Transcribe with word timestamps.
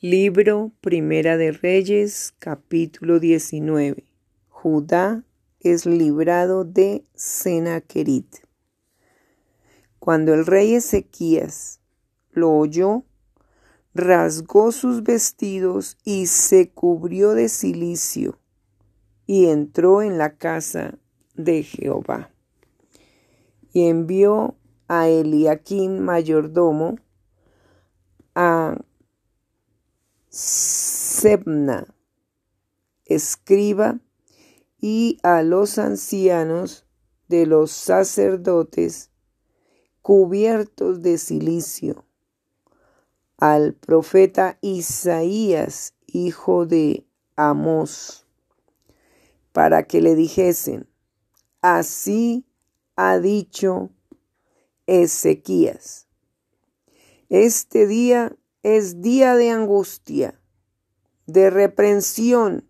Libro 0.00 0.70
Primera 0.80 1.36
de 1.36 1.50
Reyes, 1.50 2.32
capítulo 2.38 3.18
19. 3.18 4.04
Judá 4.48 5.24
es 5.58 5.86
librado 5.86 6.64
de 6.64 7.04
Senaquerit. 7.16 8.36
Cuando 9.98 10.34
el 10.34 10.46
rey 10.46 10.74
Ezequías 10.74 11.80
lo 12.30 12.52
oyó, 12.52 13.02
rasgó 13.92 14.70
sus 14.70 15.02
vestidos 15.02 15.98
y 16.04 16.26
se 16.26 16.70
cubrió 16.70 17.32
de 17.34 17.48
cilicio 17.48 18.38
y 19.26 19.46
entró 19.46 20.00
en 20.00 20.16
la 20.16 20.36
casa 20.36 20.96
de 21.34 21.64
Jehová. 21.64 22.30
Y 23.72 23.88
envió 23.88 24.54
a 24.86 25.08
Eliaquín 25.08 25.98
mayordomo, 25.98 27.00
a 28.36 28.78
Sebna, 30.30 31.94
escriba, 33.06 33.98
y 34.80 35.18
a 35.22 35.42
los 35.42 35.78
ancianos 35.78 36.86
de 37.28 37.46
los 37.46 37.70
sacerdotes 37.70 39.10
cubiertos 40.02 41.02
de 41.02 41.18
silicio, 41.18 42.04
al 43.38 43.74
profeta 43.74 44.58
Isaías, 44.60 45.94
hijo 46.06 46.66
de 46.66 47.06
Amós, 47.36 48.26
para 49.52 49.84
que 49.84 50.02
le 50.02 50.14
dijesen, 50.14 50.88
así 51.62 52.46
ha 52.96 53.18
dicho 53.18 53.90
Ezequías, 54.86 56.06
este 57.30 57.86
día 57.86 58.36
es 58.76 59.00
día 59.00 59.34
de 59.34 59.48
angustia, 59.48 60.38
de 61.26 61.48
reprensión 61.48 62.68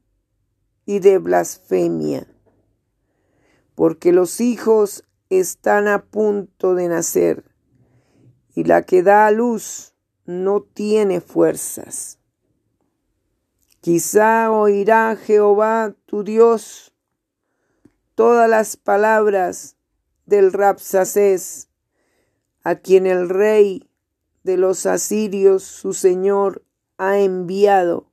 y 0.87 1.01
de 1.01 1.19
blasfemia, 1.19 2.29
porque 3.75 4.13
los 4.13 4.41
hijos 4.41 5.03
están 5.29 5.89
a 5.89 6.05
punto 6.05 6.77
de 6.77 6.87
nacer 6.87 7.45
y 8.55 8.63
la 8.63 8.83
que 8.83 9.03
da 9.03 9.27
a 9.27 9.33
luz 9.33 9.95
no 10.25 10.63
tiene 10.63 11.21
fuerzas. 11.21 12.21
Quizá 13.81 14.53
oirá 14.53 15.17
Jehová 15.17 15.97
tu 16.07 16.23
Dios 16.23 16.95
todas 18.15 18.49
las 18.49 18.77
palabras 18.77 19.77
del 20.27 20.53
Rapsacés, 20.53 21.71
a 22.63 22.77
quien 22.77 23.07
el 23.07 23.29
rey 23.29 23.88
de 24.49 24.57
los 24.57 24.87
asirios 24.87 25.63
su 25.63 25.93
Señor 25.93 26.65
ha 26.97 27.19
enviado 27.19 28.11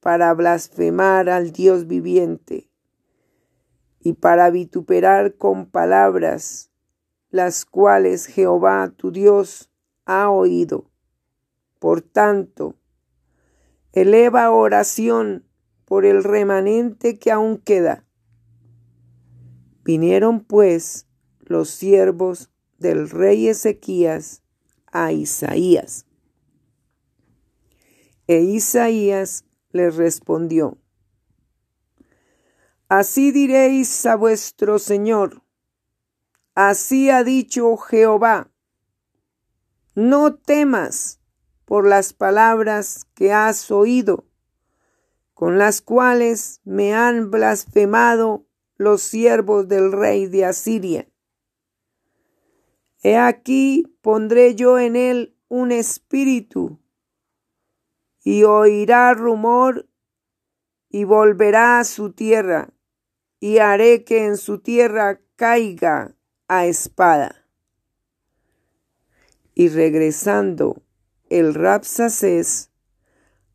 para 0.00 0.34
blasfemar 0.34 1.28
al 1.28 1.52
Dios 1.52 1.86
viviente 1.86 2.68
y 4.00 4.14
para 4.14 4.50
vituperar 4.50 5.36
con 5.36 5.70
palabras 5.70 6.72
las 7.30 7.64
cuales 7.64 8.26
Jehová 8.26 8.94
tu 8.96 9.12
Dios 9.12 9.70
ha 10.06 10.28
oído. 10.28 10.90
Por 11.78 12.02
tanto, 12.02 12.74
eleva 13.92 14.50
oración 14.50 15.44
por 15.84 16.04
el 16.04 16.24
remanente 16.24 17.20
que 17.20 17.30
aún 17.30 17.58
queda. 17.58 18.04
Vinieron 19.84 20.40
pues 20.40 21.06
los 21.38 21.70
siervos 21.70 22.50
del 22.76 23.08
rey 23.08 23.46
Ezequías 23.46 24.42
a 25.04 25.12
Isaías. 25.12 26.06
E 28.26 28.40
Isaías 28.40 29.44
le 29.70 29.90
respondió, 29.90 30.78
Así 32.88 33.30
diréis 33.30 34.06
a 34.06 34.16
vuestro 34.16 34.78
Señor, 34.78 35.42
así 36.54 37.10
ha 37.10 37.24
dicho 37.24 37.76
Jehová, 37.76 38.50
no 39.94 40.36
temas 40.36 41.20
por 41.66 41.86
las 41.86 42.12
palabras 42.12 43.06
que 43.14 43.32
has 43.32 43.70
oído, 43.70 44.24
con 45.34 45.58
las 45.58 45.82
cuales 45.82 46.60
me 46.64 46.94
han 46.94 47.30
blasfemado 47.30 48.46
los 48.76 49.02
siervos 49.02 49.68
del 49.68 49.92
rey 49.92 50.26
de 50.26 50.46
Asiria 50.46 51.08
He 53.02 53.16
aquí 53.16 53.84
pondré 54.00 54.54
yo 54.54 54.78
en 54.78 54.96
él 54.96 55.36
un 55.48 55.72
espíritu, 55.72 56.80
y 58.24 58.42
oirá 58.42 59.14
rumor, 59.14 59.88
y 60.88 61.04
volverá 61.04 61.78
a 61.78 61.84
su 61.84 62.12
tierra, 62.12 62.70
y 63.38 63.58
haré 63.58 64.04
que 64.04 64.26
en 64.26 64.36
su 64.36 64.58
tierra 64.58 65.20
caiga 65.36 66.16
a 66.48 66.66
espada. 66.66 67.46
Y 69.54 69.68
regresando 69.68 70.82
el 71.28 71.54
Rapsacés 71.54 72.70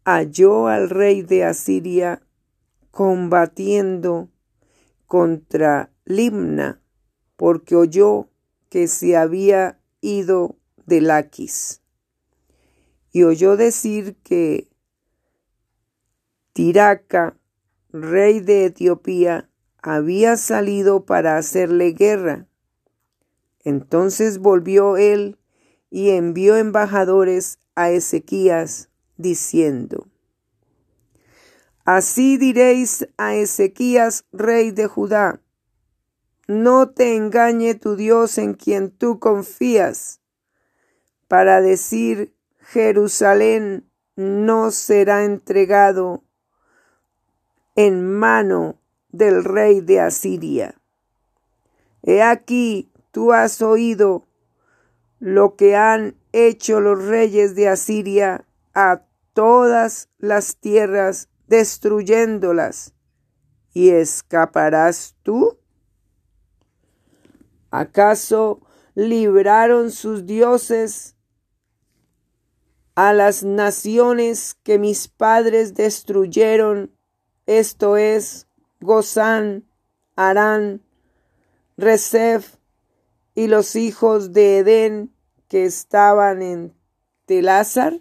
halló 0.03 0.68
al 0.68 0.90
rey 0.90 1.22
de 1.22 1.46
Asiria 1.46 2.22
combatiendo 2.91 4.29
contra 5.06 5.91
Limna, 6.06 6.81
porque 7.35 7.75
oyó 7.75 8.31
que 8.72 8.88
se 8.88 9.18
había 9.18 9.78
ido 10.00 10.56
de 10.86 11.02
Laquis. 11.02 11.82
Y 13.12 13.24
oyó 13.24 13.58
decir 13.58 14.16
que 14.24 14.70
Tiraca, 16.54 17.38
rey 17.92 18.40
de 18.40 18.66
Etiopía, 18.66 19.50
había 19.82 20.38
salido 20.38 21.06
para 21.06 21.38
hacerle 21.38 21.92
guerra. 21.92 22.48
Entonces 23.66 24.38
volvió 24.40 24.96
él 24.96 25.38
y 25.90 26.12
envió 26.12 26.56
embajadores 26.56 27.59
a 27.76 27.92
Ezequías, 27.92 28.88
diciendo, 29.18 30.08
Así 31.84 32.38
diréis 32.38 33.06
a 33.18 33.36
Ezequías, 33.36 34.24
rey 34.32 34.72
de 34.72 34.88
Judá, 34.88 35.41
no 36.52 36.90
te 36.90 37.16
engañe 37.16 37.76
tu 37.76 37.96
Dios 37.96 38.38
en 38.38 38.56
quien 38.56 38.92
tú 38.92 39.20
confías, 39.20 40.20
para 41.30 41.62
decir 41.62 42.36
Jerusalén 42.60 43.90
no 44.18 44.72
será 44.72 45.24
entregado 45.24 46.26
en 47.76 48.04
mano 48.04 48.82
del 49.12 49.46
rey 49.46 49.80
de 49.80 50.02
Asiria. 50.02 50.76
He 52.04 52.22
aquí, 52.22 52.92
tú 53.12 53.32
has 53.32 53.62
oído 53.62 54.28
lo 55.20 55.56
que 55.56 55.78
han 55.78 56.18
hecho 56.34 56.82
los 56.82 57.02
reyes 57.06 57.56
de 57.56 57.70
Asiria 57.70 58.46
a 58.74 59.04
todas 59.32 60.10
las 60.18 60.58
tierras, 60.58 61.30
destruyéndolas, 61.48 62.94
y 63.74 63.92
escaparás 63.92 65.16
tú. 65.24 65.61
¿Acaso 67.72 68.59
libraron 68.96 69.92
sus 69.92 70.26
dioses 70.26 71.16
a 72.96 73.14
las 73.14 73.44
naciones 73.44 74.58
que 74.64 74.78
mis 74.78 75.08
padres 75.08 75.74
destruyeron? 75.74 76.94
Esto 77.46 77.96
es 77.96 78.48
Gozán, 78.82 79.66
Arán, 80.18 80.82
Resef 81.78 82.58
y 83.34 83.48
los 83.48 83.78
hijos 83.78 84.34
de 84.34 84.59
Edén 84.59 85.14
que 85.48 85.66
estaban 85.66 86.42
en 86.42 86.74
Telázar. 87.26 87.94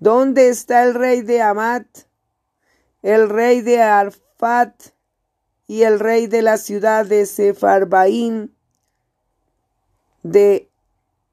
¿Dónde 0.00 0.48
está 0.48 0.84
el 0.84 0.94
rey 0.94 1.20
de 1.20 1.42
Amat, 1.42 1.86
el 3.02 3.28
rey 3.28 3.60
de 3.60 3.82
Arfat, 3.82 4.95
y 5.66 5.82
el 5.82 5.98
rey 5.98 6.26
de 6.26 6.42
la 6.42 6.58
ciudad 6.58 7.06
de 7.06 7.26
Sefarbaín, 7.26 8.54
de 10.22 10.70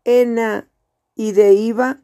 Ena 0.04 0.70
y 1.16 1.32
de 1.34 1.54
Iba. 1.54 2.02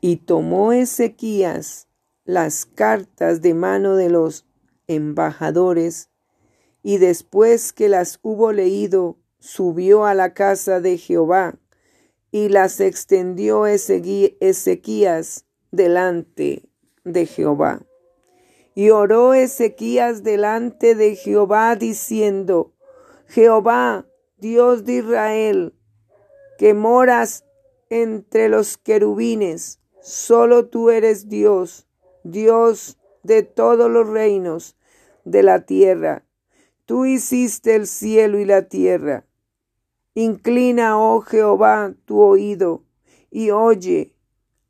Y 0.00 0.16
tomó 0.16 0.72
Ezequías 0.72 1.88
las 2.24 2.66
cartas 2.66 3.40
de 3.40 3.54
mano 3.54 3.94
de 3.96 4.10
los 4.10 4.46
embajadores, 4.88 6.10
y 6.82 6.98
después 6.98 7.72
que 7.72 7.88
las 7.88 8.18
hubo 8.22 8.52
leído, 8.52 9.16
subió 9.38 10.06
a 10.06 10.14
la 10.14 10.34
casa 10.34 10.80
de 10.80 10.98
Jehová, 10.98 11.58
y 12.32 12.48
las 12.48 12.80
extendió 12.80 13.66
Ezequías 13.66 15.44
delante 15.70 16.68
de 17.04 17.26
Jehová. 17.26 17.86
Y 18.78 18.90
oró 18.90 19.32
Ezequías 19.32 20.22
delante 20.22 20.94
de 20.94 21.16
Jehová 21.16 21.76
diciendo, 21.76 22.74
Jehová, 23.26 24.06
Dios 24.36 24.84
de 24.84 24.96
Israel, 24.96 25.74
que 26.58 26.74
moras 26.74 27.46
entre 27.88 28.50
los 28.50 28.76
querubines, 28.76 29.80
solo 30.02 30.66
tú 30.66 30.90
eres 30.90 31.30
Dios, 31.30 31.88
Dios 32.22 32.98
de 33.22 33.42
todos 33.42 33.90
los 33.90 34.06
reinos 34.06 34.76
de 35.24 35.42
la 35.42 35.64
tierra. 35.64 36.26
Tú 36.84 37.06
hiciste 37.06 37.76
el 37.76 37.86
cielo 37.86 38.38
y 38.38 38.44
la 38.44 38.68
tierra. 38.68 39.24
Inclina, 40.12 40.98
oh 40.98 41.22
Jehová, 41.22 41.94
tu 42.04 42.20
oído 42.20 42.84
y 43.30 43.52
oye. 43.52 44.12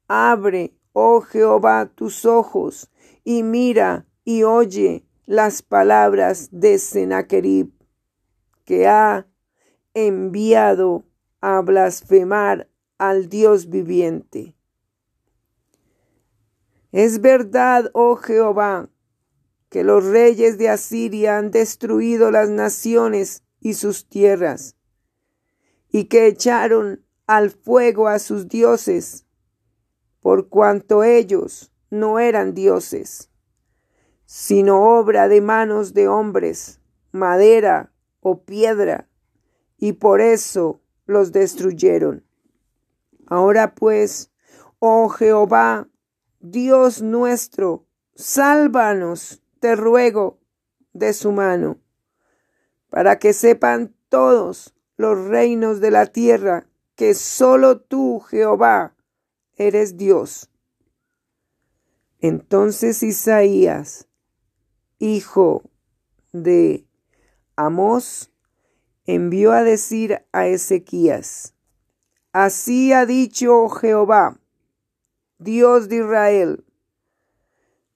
Abre, 0.07 0.77
oh 0.93 1.23
Jehová, 1.23 1.91
tus 1.93 2.25
ojos 2.25 2.89
y 3.27 3.43
mira 3.43 4.07
y 4.25 4.45
oye 4.45 5.05
las 5.27 5.61
palabras 5.61 6.49
de 6.53 6.79
Sennacherib, 6.79 7.73
que 8.65 8.87
ha 8.87 9.27
enviado 9.95 11.05
a 11.41 11.61
blasfemar 11.61 12.71
al 12.99 13.29
Dios 13.29 13.69
viviente. 13.69 14.55
Es 16.93 17.21
verdad, 17.21 17.91
oh 17.95 18.15
Jehová, 18.15 18.91
que 19.71 19.83
los 19.83 20.05
reyes 20.05 20.57
de 20.57 20.69
Asiria 20.69 21.37
han 21.37 21.51
destruido 21.51 22.31
las 22.31 22.49
naciones 22.49 23.43
y 23.59 23.75
sus 23.75 24.09
tierras, 24.09 24.77
y 25.91 26.05
que 26.05 26.29
echaron 26.29 27.05
al 27.27 27.51
fuego 27.51 28.07
a 28.07 28.21
sus 28.21 28.47
dioses, 28.47 29.27
por 30.21 30.49
cuanto 30.49 31.03
ellos 31.03 31.73
no 31.91 32.19
eran 32.19 32.55
dioses, 32.55 33.31
sino 34.25 34.99
obra 34.99 35.29
de 35.29 35.41
manos 35.41 35.95
de 35.95 36.09
hombres, 36.09 36.81
madera 37.13 37.93
o 38.21 38.43
piedra, 38.43 39.09
y 39.79 39.93
por 39.95 40.21
eso 40.21 40.81
los 41.07 41.33
destruyeron. 41.33 42.25
Ahora 43.27 43.75
pues, 43.75 44.31
oh 44.79 45.09
Jehová, 45.09 45.89
Dios 46.41 47.03
nuestro, 47.03 47.87
sálvanos, 48.15 49.43
te 49.61 49.77
ruego, 49.77 50.39
de 50.93 51.13
su 51.13 51.33
mano, 51.33 51.79
para 52.89 53.19
que 53.19 53.33
sepan 53.33 53.95
todos 54.09 54.75
los 54.97 55.27
reinos 55.27 55.81
de 55.81 55.91
la 55.91 56.07
tierra 56.07 56.67
que 56.95 57.15
solo 57.15 57.81
tú, 57.81 58.21
Jehová, 58.21 58.97
eres 59.57 59.97
Dios. 59.97 60.51
Entonces 62.21 63.03
Isaías, 63.03 64.09
hijo 64.99 65.63
de 66.33 66.87
Amós, 67.57 68.33
envió 69.05 69.53
a 69.53 69.63
decir 69.63 70.25
a 70.33 70.47
Ezequías, 70.47 71.55
Así 72.33 72.93
ha 72.93 73.07
dicho 73.07 73.69
Jehová, 73.69 74.39
Dios 75.39 75.89
de 75.89 75.97
Israel, 75.97 76.65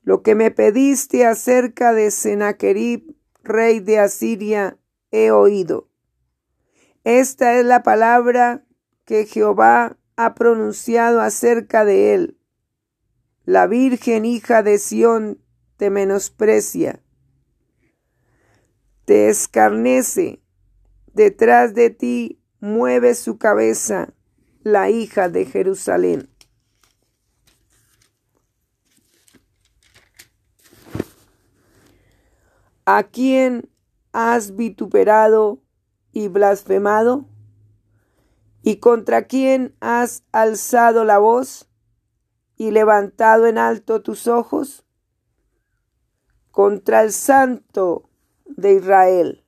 lo 0.03 0.23
que 0.23 0.35
me 0.35 0.51
pediste 0.51 1.27
acerca 1.27 1.93
de 1.93 2.11
Sennacherib, 2.11 3.15
rey 3.43 3.81
de 3.81 3.99
Asiria, 3.99 4.79
he 5.11 5.31
oído. 5.31 5.89
Esta 7.05 7.59
es 7.59 7.65
la 7.65 7.83
palabra 7.83 8.65
que 9.05 9.27
Jehová 9.27 9.97
ha 10.17 10.35
pronunciado 10.35 11.21
acerca 11.21 11.85
de 11.85 12.15
él. 12.15 12.40
La 13.51 13.67
Virgen 13.67 14.27
hija 14.27 14.63
de 14.63 14.79
Sión 14.79 15.43
te 15.77 15.91
menosprecia, 15.91 17.03
te 19.05 19.29
escarnece, 19.29 20.41
detrás 21.15 21.75
de 21.75 21.91
ti 21.91 22.41
mueve 22.61 23.17
su 23.17 23.39
cabeza 23.39 24.15
la 24.63 24.89
hija 24.89 25.29
de 25.29 25.47
Jerusalén. 25.47 26.31
¿A 32.85 33.03
quién 33.03 33.69
has 34.13 34.55
vituperado 34.55 35.61
y 36.13 36.29
blasfemado? 36.29 37.29
¿Y 38.63 38.77
contra 38.77 39.27
quién 39.27 39.75
has 39.81 40.23
alzado 40.31 41.05
la 41.05 41.19
voz 41.19 41.70
y 42.61 42.73
levantado 42.73 43.47
en 43.47 43.57
alto 43.57 44.03
tus 44.03 44.27
ojos? 44.27 44.85
Contra 46.51 47.01
el 47.01 47.11
Santo 47.11 48.11
de 48.45 48.75
Israel. 48.75 49.47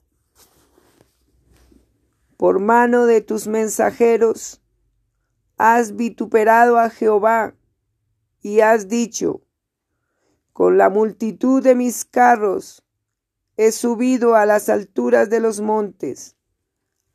Por 2.39 2.59
mano 2.59 3.05
de 3.05 3.21
tus 3.21 3.47
mensajeros 3.47 4.63
has 5.59 5.95
vituperado 5.95 6.79
a 6.79 6.89
Jehová 6.89 7.55
y 8.41 8.61
has 8.61 8.89
dicho, 8.89 9.43
con 10.55 10.79
la 10.79 10.89
multitud 10.89 11.63
de 11.63 11.75
mis 11.75 12.07
carros 12.07 12.83
he 13.59 13.73
subido 13.73 14.37
a 14.37 14.47
las 14.47 14.71
alturas 14.71 15.29
de 15.29 15.41
los 15.41 15.61
montes, 15.61 16.35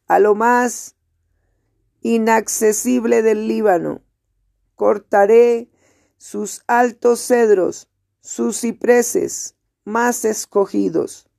a 0.06 0.20
lo 0.20 0.36
más 0.36 0.96
inaccesible 2.02 3.24
del 3.24 3.48
Líbano. 3.48 4.04
Cortaré 4.76 5.72
sus 6.18 6.64
altos 6.68 7.20
cedros, 7.26 7.90
sus 8.22 8.60
cipreses 8.60 9.56
más 9.86 10.26
escogidos. 10.26 11.30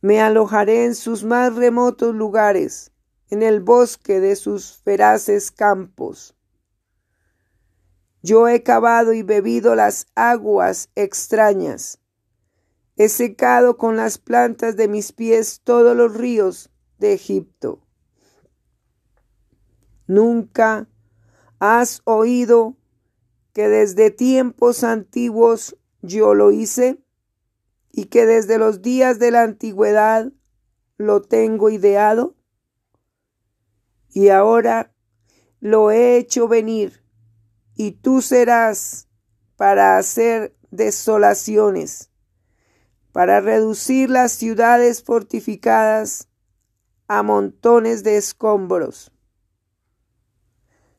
Me 0.00 0.20
alojaré 0.20 0.84
en 0.84 0.94
sus 0.94 1.24
más 1.24 1.54
remotos 1.54 2.14
lugares, 2.14 2.92
en 3.30 3.42
el 3.42 3.60
bosque 3.60 4.20
de 4.20 4.36
sus 4.36 4.78
feraces 4.82 5.50
campos. 5.50 6.34
Yo 8.22 8.48
he 8.48 8.62
cavado 8.62 9.12
y 9.12 9.22
bebido 9.22 9.74
las 9.74 10.06
aguas 10.14 10.90
extrañas 10.94 12.00
He 12.98 13.10
secado 13.10 13.76
con 13.76 13.96
las 13.96 14.16
plantas 14.16 14.74
de 14.76 14.88
mis 14.88 15.12
pies 15.12 15.60
todos 15.62 15.94
los 15.94 16.14
ríos 16.14 16.70
de 16.98 17.12
Egipto. 17.12 17.82
Nunca 20.06 20.88
has 21.58 22.00
oído 22.04 22.74
que 23.56 23.70
desde 23.70 24.10
tiempos 24.10 24.84
antiguos 24.84 25.78
yo 26.02 26.34
lo 26.34 26.50
hice 26.50 27.02
y 27.90 28.04
que 28.04 28.26
desde 28.26 28.58
los 28.58 28.82
días 28.82 29.18
de 29.18 29.30
la 29.30 29.44
antigüedad 29.44 30.30
lo 30.98 31.22
tengo 31.22 31.70
ideado. 31.70 32.36
Y 34.10 34.28
ahora 34.28 34.92
lo 35.60 35.90
he 35.90 36.18
hecho 36.18 36.48
venir 36.48 37.02
y 37.74 37.92
tú 37.92 38.20
serás 38.20 39.08
para 39.56 39.96
hacer 39.96 40.54
desolaciones 40.70 42.10
para 43.10 43.40
reducir 43.40 44.10
las 44.10 44.32
ciudades 44.32 45.02
fortificadas 45.02 46.28
a 47.08 47.22
montones 47.22 48.04
de 48.04 48.18
escombros. 48.18 49.12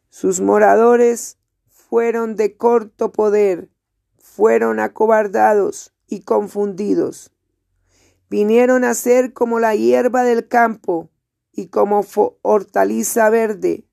Sus 0.10 0.42
moradores 0.42 1.37
fueron 1.90 2.36
de 2.36 2.58
corto 2.58 3.12
poder, 3.12 3.70
fueron 4.18 4.80
acobardados 4.80 5.94
y 6.08 6.22
confundidos. 6.22 7.32
Vinieron 8.30 8.84
a 8.84 8.94
ser 8.94 9.32
como 9.32 9.60
la 9.60 9.76
hierba 9.76 10.24
del 10.24 10.48
campo 10.48 11.10
y 11.54 11.68
como 11.68 12.06
hortaliza 12.42 13.30
verde, 13.30 13.88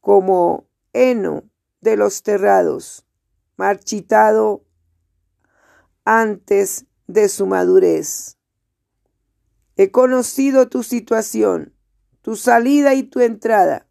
como 0.00 0.66
heno 0.94 1.44
de 1.82 1.96
los 1.96 2.22
terrados, 2.22 3.06
marchitado 3.56 4.64
antes 6.04 6.86
de 7.06 7.28
su 7.28 7.46
madurez. 7.46 8.38
He 9.76 9.90
conocido 9.90 10.68
tu 10.68 10.82
situación, 10.82 11.74
tu 12.22 12.36
salida 12.36 12.94
y 12.94 13.02
tu 13.02 13.20
entrada, 13.20 13.86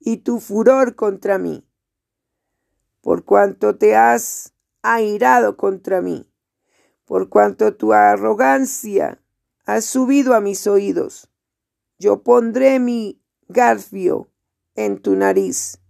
y 0.00 0.18
tu 0.18 0.40
furor 0.40 0.94
contra 0.94 1.36
mí, 1.38 1.67
por 3.00 3.24
cuanto 3.24 3.76
te 3.76 3.96
has 3.96 4.54
airado 4.82 5.56
contra 5.56 6.00
mí, 6.02 6.30
por 7.04 7.28
cuanto 7.28 7.74
tu 7.74 7.92
arrogancia 7.92 9.22
ha 9.64 9.80
subido 9.80 10.34
a 10.34 10.40
mis 10.40 10.66
oídos. 10.66 11.30
Yo 11.98 12.22
pondré 12.22 12.78
mi 12.78 13.20
garfio 13.48 14.30
en 14.74 15.00
tu 15.00 15.16
nariz 15.16 15.80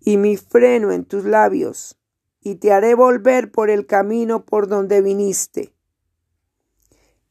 y 0.00 0.16
mi 0.16 0.36
freno 0.36 0.90
en 0.92 1.04
tus 1.04 1.24
labios 1.24 1.98
y 2.40 2.56
te 2.56 2.72
haré 2.72 2.94
volver 2.94 3.52
por 3.52 3.70
el 3.70 3.86
camino 3.86 4.44
por 4.44 4.66
donde 4.68 5.02
viniste. 5.02 5.74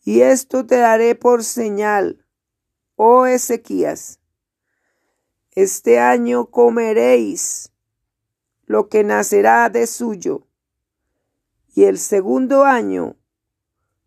Y 0.03 0.21
esto 0.21 0.65
te 0.65 0.77
daré 0.77 1.15
por 1.15 1.43
señal, 1.43 2.25
oh 2.95 3.25
Ezequías. 3.25 4.19
Este 5.51 5.99
año 5.99 6.45
comeréis 6.51 7.71
lo 8.69 8.87
que 8.87 9.03
nacerá 9.03 9.67
de 9.69 9.87
suyo, 9.87 10.45
y 11.73 11.85
el 11.85 11.97
segundo 11.97 12.65
año 12.65 13.15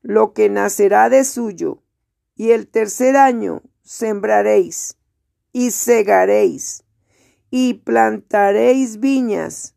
lo 0.03 0.35
que 0.35 0.49
nacerá 0.49 1.09
de 1.09 1.25
suyo, 1.25 1.83
y 2.37 2.53
el 2.53 2.69
tercer 2.69 3.17
año 3.17 3.63
sembraréis, 3.83 4.97
y 5.51 5.73
segaréis, 5.73 6.85
y 7.51 7.75
plantaréis 7.75 9.01
viñas, 9.01 9.75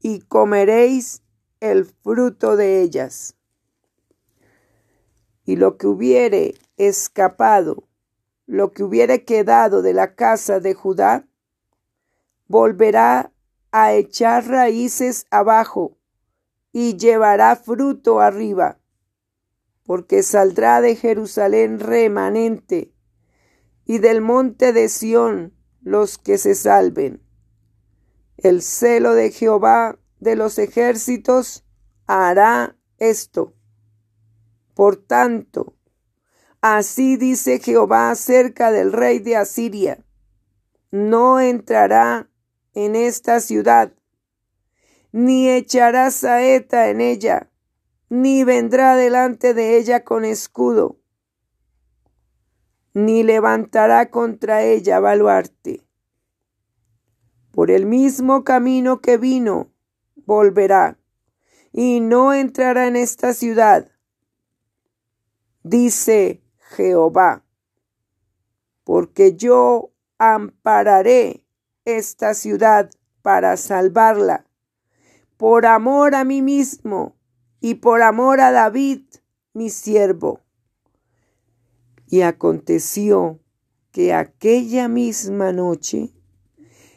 y 0.00 0.20
comeréis 0.20 1.22
el 1.60 1.86
fruto 1.86 2.56
de 2.56 2.82
ellas. 2.82 3.36
Y 5.46 5.56
lo 5.56 5.78
que 5.78 5.86
hubiere 5.86 6.56
escapado, 6.76 7.88
lo 8.44 8.72
que 8.72 8.84
hubiere 8.84 9.24
quedado 9.24 9.80
de 9.80 9.94
la 9.94 10.14
casa 10.14 10.60
de 10.60 10.74
Judá, 10.74 11.26
volverá 12.48 13.32
a 13.78 13.92
echar 13.92 14.48
raíces 14.48 15.26
abajo 15.30 15.98
y 16.72 16.96
llevará 16.96 17.56
fruto 17.56 18.20
arriba, 18.20 18.78
porque 19.84 20.22
saldrá 20.22 20.80
de 20.80 20.96
Jerusalén 20.96 21.78
remanente 21.78 22.94
y 23.84 23.98
del 23.98 24.22
monte 24.22 24.72
de 24.72 24.88
Sión 24.88 25.52
los 25.82 26.16
que 26.16 26.38
se 26.38 26.54
salven. 26.54 27.22
El 28.38 28.62
celo 28.62 29.12
de 29.12 29.30
Jehová 29.30 29.98
de 30.20 30.36
los 30.36 30.58
ejércitos 30.58 31.66
hará 32.06 32.78
esto. 32.96 33.52
Por 34.72 34.96
tanto, 34.96 35.76
así 36.62 37.18
dice 37.18 37.58
Jehová 37.58 38.10
acerca 38.10 38.72
del 38.72 38.94
rey 38.94 39.18
de 39.18 39.36
Asiria, 39.36 40.02
no 40.90 41.40
entrará 41.40 42.30
en 42.76 42.94
esta 42.94 43.40
ciudad, 43.40 43.94
ni 45.10 45.48
echará 45.48 46.10
saeta 46.10 46.90
en 46.90 47.00
ella, 47.00 47.50
ni 48.10 48.44
vendrá 48.44 48.96
delante 48.96 49.54
de 49.54 49.78
ella 49.78 50.04
con 50.04 50.26
escudo, 50.26 51.00
ni 52.92 53.22
levantará 53.22 54.10
contra 54.10 54.62
ella 54.62 55.00
baluarte. 55.00 55.86
Por 57.50 57.70
el 57.70 57.86
mismo 57.86 58.44
camino 58.44 59.00
que 59.00 59.16
vino, 59.16 59.72
volverá, 60.26 60.98
y 61.72 62.00
no 62.00 62.34
entrará 62.34 62.88
en 62.88 62.96
esta 62.96 63.32
ciudad, 63.32 63.90
dice 65.62 66.42
Jehová, 66.58 67.42
porque 68.84 69.34
yo 69.34 69.94
ampararé 70.18 71.45
esta 71.86 72.34
ciudad 72.34 72.90
para 73.22 73.56
salvarla, 73.56 74.44
por 75.36 75.64
amor 75.64 76.14
a 76.14 76.24
mí 76.24 76.42
mismo 76.42 77.16
y 77.60 77.76
por 77.76 78.02
amor 78.02 78.40
a 78.40 78.52
David, 78.52 79.02
mi 79.54 79.70
siervo. 79.70 80.40
Y 82.08 82.20
aconteció 82.20 83.40
que 83.90 84.12
aquella 84.12 84.88
misma 84.88 85.52
noche 85.52 86.12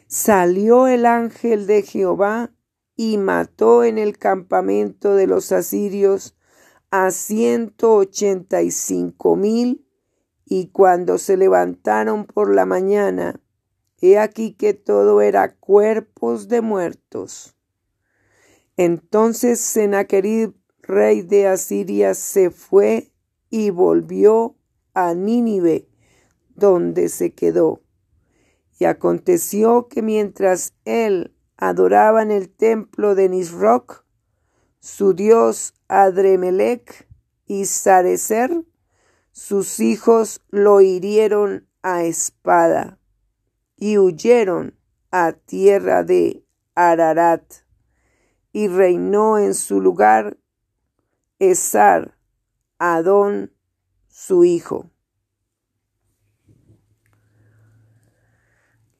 salió 0.06 0.86
el 0.86 1.06
ángel 1.06 1.66
de 1.66 1.82
Jehová 1.82 2.52
y 2.96 3.16
mató 3.16 3.84
en 3.84 3.96
el 3.96 4.18
campamento 4.18 5.14
de 5.14 5.26
los 5.26 5.52
asirios 5.52 6.36
a 6.90 7.10
ciento 7.12 7.94
ochenta 7.94 8.62
y 8.62 8.70
cinco 8.70 9.36
mil, 9.36 9.86
y 10.44 10.66
cuando 10.68 11.18
se 11.18 11.36
levantaron 11.36 12.26
por 12.26 12.52
la 12.52 12.66
mañana, 12.66 13.39
He 14.02 14.18
aquí 14.18 14.54
que 14.54 14.72
todo 14.72 15.20
era 15.20 15.56
cuerpos 15.56 16.48
de 16.48 16.62
muertos. 16.62 17.54
Entonces 18.78 19.60
Sennacherib, 19.60 20.54
rey 20.80 21.20
de 21.20 21.46
Asiria, 21.46 22.14
se 22.14 22.50
fue 22.50 23.12
y 23.50 23.68
volvió 23.68 24.56
a 24.94 25.12
Nínive, 25.12 25.86
donde 26.54 27.10
se 27.10 27.34
quedó. 27.34 27.82
Y 28.78 28.86
aconteció 28.86 29.88
que 29.88 30.00
mientras 30.00 30.72
él 30.86 31.36
adoraba 31.58 32.22
en 32.22 32.30
el 32.30 32.48
templo 32.48 33.14
de 33.14 33.28
Nisroch, 33.28 34.06
su 34.78 35.12
dios 35.12 35.74
Adremelech 35.88 37.06
y 37.44 37.66
Sarecer, 37.66 38.64
sus 39.32 39.78
hijos 39.78 40.40
lo 40.48 40.80
hirieron 40.80 41.68
a 41.82 42.04
espada 42.04 42.99
y 43.80 43.96
huyeron 43.96 44.78
a 45.10 45.32
tierra 45.32 46.04
de 46.04 46.44
Ararat, 46.74 47.42
y 48.52 48.68
reinó 48.68 49.38
en 49.38 49.54
su 49.54 49.80
lugar 49.80 50.36
Esar, 51.38 52.16
Adón, 52.78 53.52
su 54.08 54.44
hijo. 54.44 54.90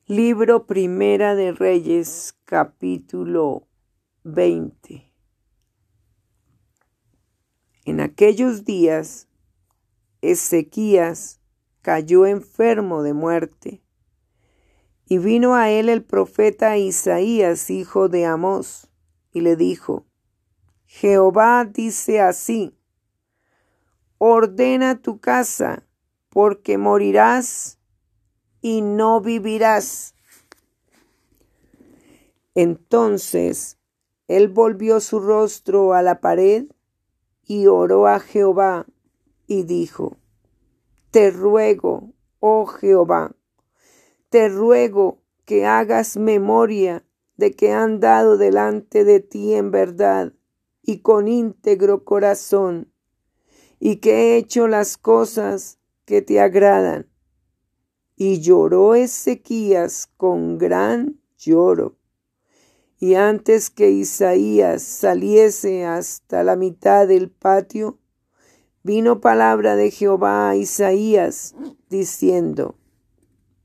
Libro 0.07 0.67
Primera 0.67 1.35
de 1.35 1.53
Reyes, 1.53 2.35
capítulo 2.45 3.69
20. 4.25 5.13
En 7.85 8.01
aquellos 8.01 8.65
días, 8.65 9.29
Ezequías 10.23 11.41
cayó 11.83 12.25
enfermo 12.25 13.03
de 13.03 13.13
muerte 13.13 13.83
y 15.11 15.19
vino 15.19 15.57
a 15.57 15.71
él 15.71 15.89
el 15.89 16.05
profeta 16.05 16.77
Isaías, 16.77 17.69
hijo 17.69 18.09
de 18.09 18.27
Amós, 18.27 18.89
y 19.33 19.41
le 19.41 19.57
dijo, 19.57 20.07
Jehová 20.87 21.65
dice 21.65 22.21
así, 22.21 22.79
ordena 24.19 25.03
tu 25.03 25.19
casa, 25.19 25.83
porque 26.29 26.79
morirás 26.79 27.81
y 28.61 28.83
no 28.83 29.21
vivirás. 29.21 30.15
Entonces 32.55 33.79
él 34.29 34.47
volvió 34.47 35.01
su 35.01 35.19
rostro 35.19 35.93
a 35.93 36.03
la 36.03 36.21
pared 36.21 36.67
y 37.45 37.67
oró 37.67 38.07
a 38.07 38.21
Jehová 38.21 38.87
y 39.49 39.65
dijo, 39.65 40.19
Te 41.11 41.33
ruego, 41.33 42.13
oh 42.39 42.67
Jehová, 42.67 43.35
te 44.31 44.49
ruego 44.49 45.19
que 45.45 45.67
hagas 45.67 46.17
memoria 46.17 47.05
de 47.37 47.53
que 47.53 47.73
han 47.73 47.99
dado 47.99 48.39
delante 48.39 49.05
de 49.05 49.19
ti 49.21 49.55
en 49.55 49.73
verdad 49.73 50.33
y 50.83 51.01
con 51.01 51.27
íntegro 51.27 52.05
corazón, 52.05 52.93
y 53.79 53.97
que 53.97 54.13
he 54.13 54.37
hecho 54.37 54.69
las 54.69 54.97
cosas 54.97 55.79
que 56.05 56.23
te 56.23 56.41
agradan. 56.41 57.07
Y 58.17 58.41
lloró 58.41 58.95
Ezequías 58.95 60.09
con 60.17 60.59
gran 60.59 61.21
lloro. 61.39 61.97
Y 62.99 63.15
antes 63.15 63.71
que 63.71 63.91
Isaías 63.91 64.83
saliese 64.83 65.87
hasta 65.87 66.45
la 66.45 66.55
mitad 66.57 67.09
del 67.09 67.31
patio, 67.31 67.99
vino 68.83 69.21
palabra 69.21 69.75
de 69.75 69.91
Jehová 69.91 70.51
a 70.51 70.57
Isaías, 70.57 71.55
diciendo, 71.89 72.77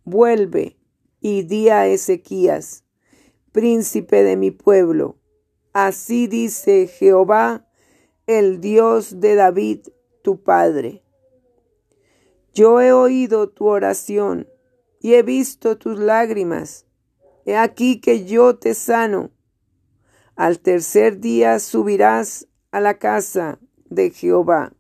Vuelve 0.08 0.78
y 1.20 1.42
di 1.42 1.70
a 1.70 1.88
Ezequías, 1.88 2.84
príncipe 3.52 4.24
de 4.24 4.38
mi 4.38 4.52
pueblo. 4.52 5.18
Así 5.74 6.28
dice 6.28 6.86
Jehová, 6.86 7.68
el 8.28 8.62
Dios 8.62 9.20
de 9.20 9.34
David, 9.34 9.88
tu 10.22 10.44
padre. 10.44 11.02
Yo 12.54 12.82
he 12.82 12.94
oído 12.94 13.50
tu 13.50 13.66
oración 13.66 14.48
y 15.00 15.16
he 15.16 15.24
visto 15.24 15.80
tus 15.80 15.98
lágrimas. 15.98 16.86
He 17.44 17.58
aquí 17.58 18.00
que 18.00 18.26
yo 18.26 18.58
te 18.58 18.76
sano. 18.76 19.32
Al 20.36 20.60
tercer 20.60 21.20
día 21.20 21.58
subirás 21.58 22.48
a 22.70 22.80
la 22.80 23.00
casa 23.00 23.58
de 23.90 24.12
Jehová. 24.12 24.72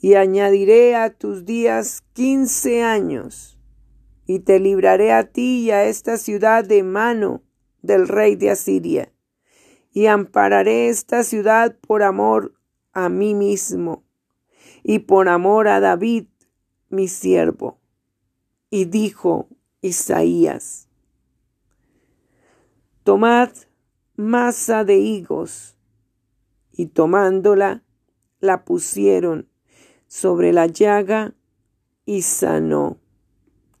Y 0.00 0.14
añadiré 0.14 0.96
a 0.96 1.10
tus 1.10 1.44
días 1.44 2.02
quince 2.14 2.82
años 2.82 3.55
y 4.26 4.40
te 4.40 4.58
libraré 4.58 5.12
a 5.12 5.30
ti 5.30 5.64
y 5.64 5.70
a 5.70 5.84
esta 5.84 6.16
ciudad 6.16 6.64
de 6.64 6.82
mano 6.82 7.42
del 7.82 8.08
rey 8.08 8.36
de 8.36 8.50
Asiria, 8.50 9.12
y 9.92 10.06
ampararé 10.06 10.88
esta 10.88 11.22
ciudad 11.22 11.76
por 11.86 12.02
amor 12.02 12.54
a 12.92 13.08
mí 13.08 13.34
mismo, 13.34 14.04
y 14.82 15.00
por 15.00 15.28
amor 15.28 15.68
a 15.68 15.80
David, 15.80 16.26
mi 16.88 17.08
siervo. 17.08 17.78
Y 18.70 18.86
dijo 18.86 19.48
Isaías, 19.80 20.88
Tomad 23.04 23.50
masa 24.16 24.84
de 24.84 24.96
higos, 24.96 25.76
y 26.72 26.86
tomándola, 26.86 27.84
la 28.40 28.64
pusieron 28.64 29.48
sobre 30.08 30.52
la 30.52 30.66
llaga 30.66 31.34
y 32.04 32.22
sanó. 32.22 32.98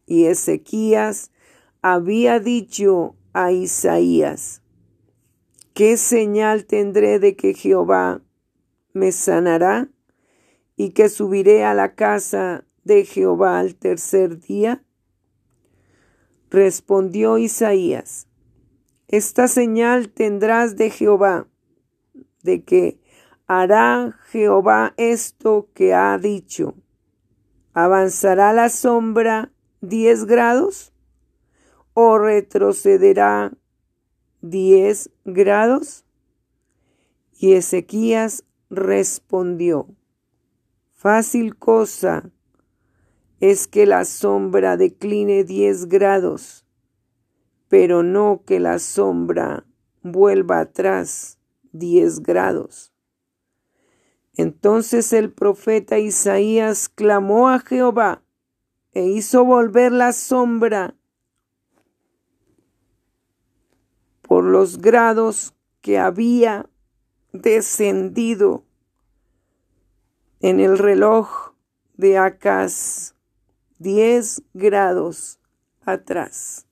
Y 0.06 0.26
Ezequías 0.26 1.32
había 1.82 2.40
dicho 2.40 3.16
a 3.32 3.52
Isaías, 3.52 4.62
¿qué 5.74 5.96
señal 5.96 6.64
tendré 6.64 7.18
de 7.18 7.36
que 7.36 7.54
Jehová 7.54 8.22
me 8.92 9.12
sanará 9.12 9.88
y 10.76 10.90
que 10.90 11.08
subiré 11.08 11.64
a 11.64 11.74
la 11.74 11.94
casa 11.94 12.64
de 12.84 13.04
Jehová 13.04 13.58
al 13.58 13.74
tercer 13.74 14.40
día? 14.40 14.84
Respondió 16.50 17.36
Isaías, 17.36 18.28
esta 19.08 19.48
señal 19.48 20.08
tendrás 20.08 20.76
de 20.76 20.90
Jehová, 20.90 21.48
de 22.42 22.64
que 22.64 23.00
hará 23.46 24.16
Jehová 24.30 24.94
esto 24.96 25.68
que 25.74 25.94
ha 25.94 26.16
dicho. 26.18 26.74
¿Avanzará 27.74 28.52
la 28.52 28.68
sombra 28.68 29.52
diez 29.80 30.24
grados? 30.24 30.92
¿O 31.94 32.18
retrocederá 32.18 33.52
diez 34.40 35.10
grados? 35.24 36.04
Y 37.38 37.52
Ezequías 37.52 38.44
respondió, 38.70 39.88
fácil 40.94 41.56
cosa 41.56 42.30
es 43.40 43.68
que 43.68 43.86
la 43.86 44.04
sombra 44.04 44.76
decline 44.76 45.44
diez 45.44 45.86
grados, 45.86 46.64
pero 47.68 48.02
no 48.02 48.42
que 48.46 48.60
la 48.60 48.78
sombra 48.78 49.66
vuelva 50.02 50.60
atrás 50.60 51.38
diez 51.72 52.20
grados. 52.20 52.92
Entonces 54.34 55.12
el 55.12 55.32
profeta 55.32 55.98
Isaías 55.98 56.88
clamó 56.88 57.48
a 57.48 57.58
Jehová 57.58 58.22
e 58.96 59.04
hizo 59.04 59.44
volver 59.44 59.92
la 59.92 60.10
sombra 60.14 60.96
por 64.22 64.42
los 64.42 64.78
grados 64.78 65.54
que 65.82 65.98
había 65.98 66.70
descendido 67.30 68.64
en 70.40 70.60
el 70.60 70.78
reloj 70.78 71.52
de 71.98 72.16
Acaz 72.16 73.14
diez 73.78 74.42
grados 74.54 75.40
atrás. 75.82 76.66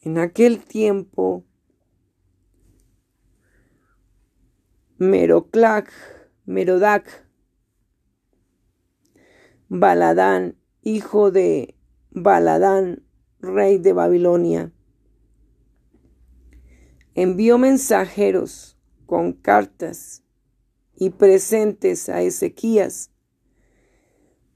En 0.00 0.18
aquel 0.18 0.64
tiempo, 0.64 1.44
Meroclac, 5.02 5.90
Merodac, 6.44 7.26
Baladán, 9.70 10.58
hijo 10.82 11.30
de 11.30 11.74
Baladán, 12.10 13.02
rey 13.38 13.78
de 13.78 13.94
Babilonia, 13.94 14.74
envió 17.14 17.56
mensajeros 17.56 18.76
con 19.06 19.32
cartas 19.32 20.22
y 20.94 21.08
presentes 21.08 22.10
a 22.10 22.20
Ezequías, 22.20 23.10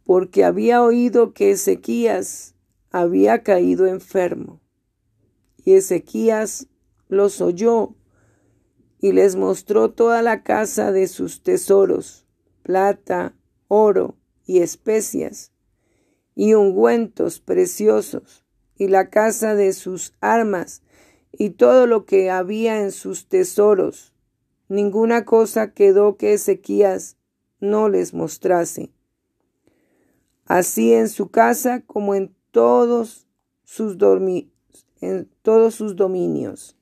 porque 0.04 0.44
había 0.44 0.82
oído 0.82 1.32
que 1.32 1.52
Ezequías 1.52 2.54
había 2.90 3.42
caído 3.42 3.86
enfermo. 3.86 4.60
Y 5.64 5.72
Ezequías 5.72 6.68
los 7.08 7.40
oyó 7.40 7.96
y 9.04 9.12
les 9.12 9.36
mostró 9.36 9.90
toda 9.90 10.22
la 10.22 10.42
casa 10.42 10.90
de 10.90 11.08
sus 11.08 11.42
tesoros, 11.42 12.24
plata, 12.62 13.36
oro 13.68 14.16
y 14.46 14.60
especias, 14.60 15.52
y 16.34 16.54
ungüentos 16.54 17.38
preciosos, 17.38 18.46
y 18.78 18.88
la 18.88 19.10
casa 19.10 19.54
de 19.54 19.74
sus 19.74 20.14
armas, 20.22 20.80
y 21.32 21.50
todo 21.50 21.86
lo 21.86 22.06
que 22.06 22.30
había 22.30 22.80
en 22.80 22.92
sus 22.92 23.28
tesoros. 23.28 24.14
Ninguna 24.70 25.26
cosa 25.26 25.74
quedó 25.74 26.16
que 26.16 26.32
Ezequías 26.32 27.18
no 27.60 27.90
les 27.90 28.14
mostrase. 28.14 28.90
Así 30.46 30.94
en 30.94 31.10
su 31.10 31.28
casa 31.28 31.82
como 31.82 32.14
en 32.14 32.34
todos 32.52 33.26
sus 33.64 33.98
en 35.02 35.28
todos 35.42 35.74
sus 35.74 35.94
dominios. 35.94 36.78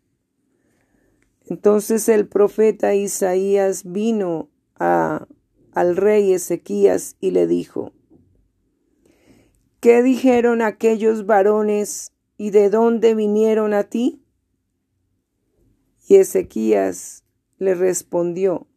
Entonces 1.49 2.09
el 2.09 2.29
profeta 2.29 2.95
Isaías 2.95 3.83
vino 3.85 4.51
a, 4.77 5.27
al 5.73 5.97
rey 5.97 6.33
Ezequías 6.33 7.17
y 7.21 7.33
le 7.33 7.47
dijo, 7.47 7.93
¿Qué 9.81 10.03
dijeron 10.03 10.63
aquellos 10.63 11.27
varones 11.27 12.13
y 12.37 12.51
de 12.51 12.71
dónde 12.71 13.15
vinieron 13.15 13.75
a 13.75 13.85
ti? 13.85 14.23
Y 16.07 16.17
Ezequías 16.17 17.25
le 17.59 17.75
respondió, 17.75 18.69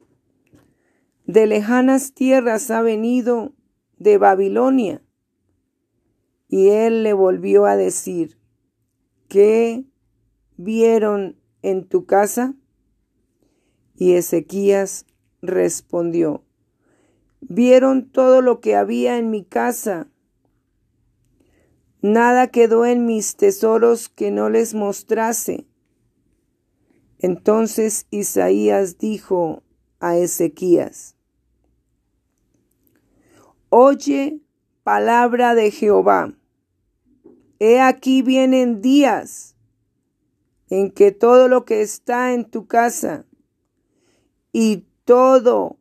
De 1.25 1.45
lejanas 1.45 2.13
tierras 2.13 2.71
ha 2.71 2.81
venido 2.81 3.53
de 3.97 4.17
Babilonia. 4.17 5.03
Y 6.47 6.69
él 6.69 7.03
le 7.03 7.13
volvió 7.13 7.65
a 7.65 7.75
decir, 7.75 8.39
¿qué 9.27 9.85
vieron 10.57 11.37
en 11.65 11.87
tu 11.87 12.05
casa? 12.05 12.53
Y 13.95 14.13
Ezequías 14.13 15.05
respondió, 15.41 16.43
vieron 17.41 18.09
todo 18.09 18.41
lo 18.41 18.59
que 18.59 18.75
había 18.75 19.17
en 19.17 19.31
mi 19.31 19.43
casa. 19.43 20.07
Nada 22.01 22.47
quedó 22.47 22.85
en 22.85 23.05
mis 23.05 23.35
tesoros 23.35 24.09
que 24.09 24.29
no 24.29 24.49
les 24.49 24.75
mostrase. 24.75 25.65
Entonces 27.17 28.05
Isaías 28.11 28.99
dijo 28.99 29.63
a 29.99 30.17
Ezequías, 30.17 31.15
Oye 33.69 34.39
palabra 34.83 35.55
de 35.55 35.71
Jehová. 35.71 36.35
He 37.57 37.79
aquí 37.79 38.21
vienen 38.21 38.81
días 38.81 39.54
en 40.69 40.91
que 40.91 41.11
todo 41.11 41.47
lo 41.47 41.65
que 41.65 41.81
está 41.81 42.33
en 42.33 42.45
tu 42.45 42.67
casa 42.67 43.25
y 44.51 44.85
todo 45.03 45.79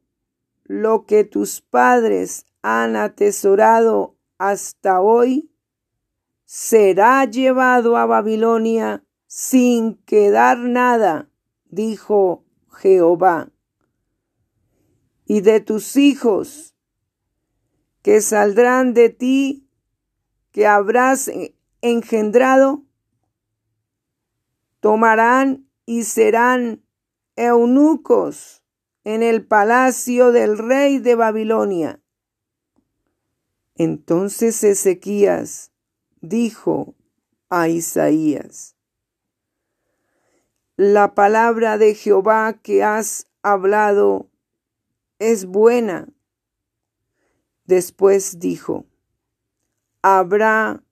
lo 0.65 1.07
que 1.07 1.25
tus 1.25 1.61
padres 1.61 2.47
han 2.63 2.97
atesorado 2.97 4.17
hasta 4.39 5.01
hoy 5.01 5.51
será 6.45 7.25
llevado 7.25 7.97
a 7.97 8.07
Babilonia 8.07 9.05
sin 9.27 9.97
quedar 10.05 10.59
nada, 10.59 11.29
dijo 11.65 12.45
Jehová. 12.71 13.51
Y 15.27 15.41
de 15.41 15.61
tus 15.61 15.97
hijos 15.97 16.75
que 18.03 18.21
saldrán 18.21 18.93
de 18.93 19.09
ti, 19.09 19.67
que 20.53 20.67
habrás 20.67 21.31
engendrado, 21.81 22.85
tomarán 24.85 25.67
y 25.87 26.05
serán 26.05 26.85
eunucos 27.37 28.63
en 29.03 29.23
el 29.23 29.47
palacio 29.47 30.31
del 30.31 30.59
rey 30.59 30.99
de 30.99 31.15
Babilonia. 31.15 32.03
Entonces 33.77 34.63
Ezequías 34.63 35.73
dijo 36.21 36.95
a 37.49 37.71
Isaías, 37.71 38.77
La 40.77 41.15
palabra 41.15 41.79
de 41.79 41.95
Jehová 41.95 42.53
que 42.53 42.85
has 42.85 43.27
hablado 43.41 44.29
es 45.19 45.47
buena. 45.47 46.09
Después 47.65 48.39
dijo, 48.39 48.85
Habrá 50.03 50.85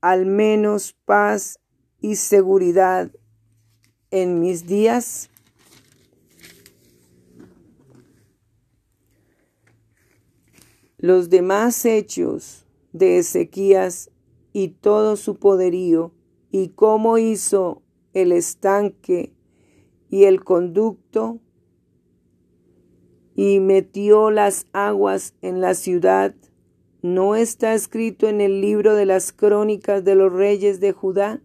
al 0.00 0.24
menos 0.24 0.94
paz 1.04 1.60
y 2.00 2.16
seguridad 2.16 3.10
en 4.10 4.40
mis 4.40 4.66
días? 4.66 5.30
Los 10.98 11.30
demás 11.30 11.84
hechos 11.84 12.66
de 12.92 13.18
Ezequías 13.18 14.10
y 14.52 14.68
todo 14.68 15.16
su 15.16 15.36
poderío 15.36 16.12
y 16.50 16.70
cómo 16.70 17.18
hizo 17.18 17.82
el 18.14 18.32
estanque 18.32 19.32
y 20.10 20.24
el 20.24 20.42
conducto 20.42 21.38
y 23.36 23.60
metió 23.60 24.30
las 24.30 24.66
aguas 24.72 25.34
en 25.42 25.60
la 25.60 25.74
ciudad 25.74 26.34
¿No 27.02 27.36
está 27.36 27.74
escrito 27.74 28.26
en 28.26 28.40
el 28.40 28.60
libro 28.60 28.96
de 28.96 29.06
las 29.06 29.32
crónicas 29.32 30.02
de 30.02 30.16
los 30.16 30.32
reyes 30.32 30.80
de 30.80 30.90
Judá? 30.90 31.40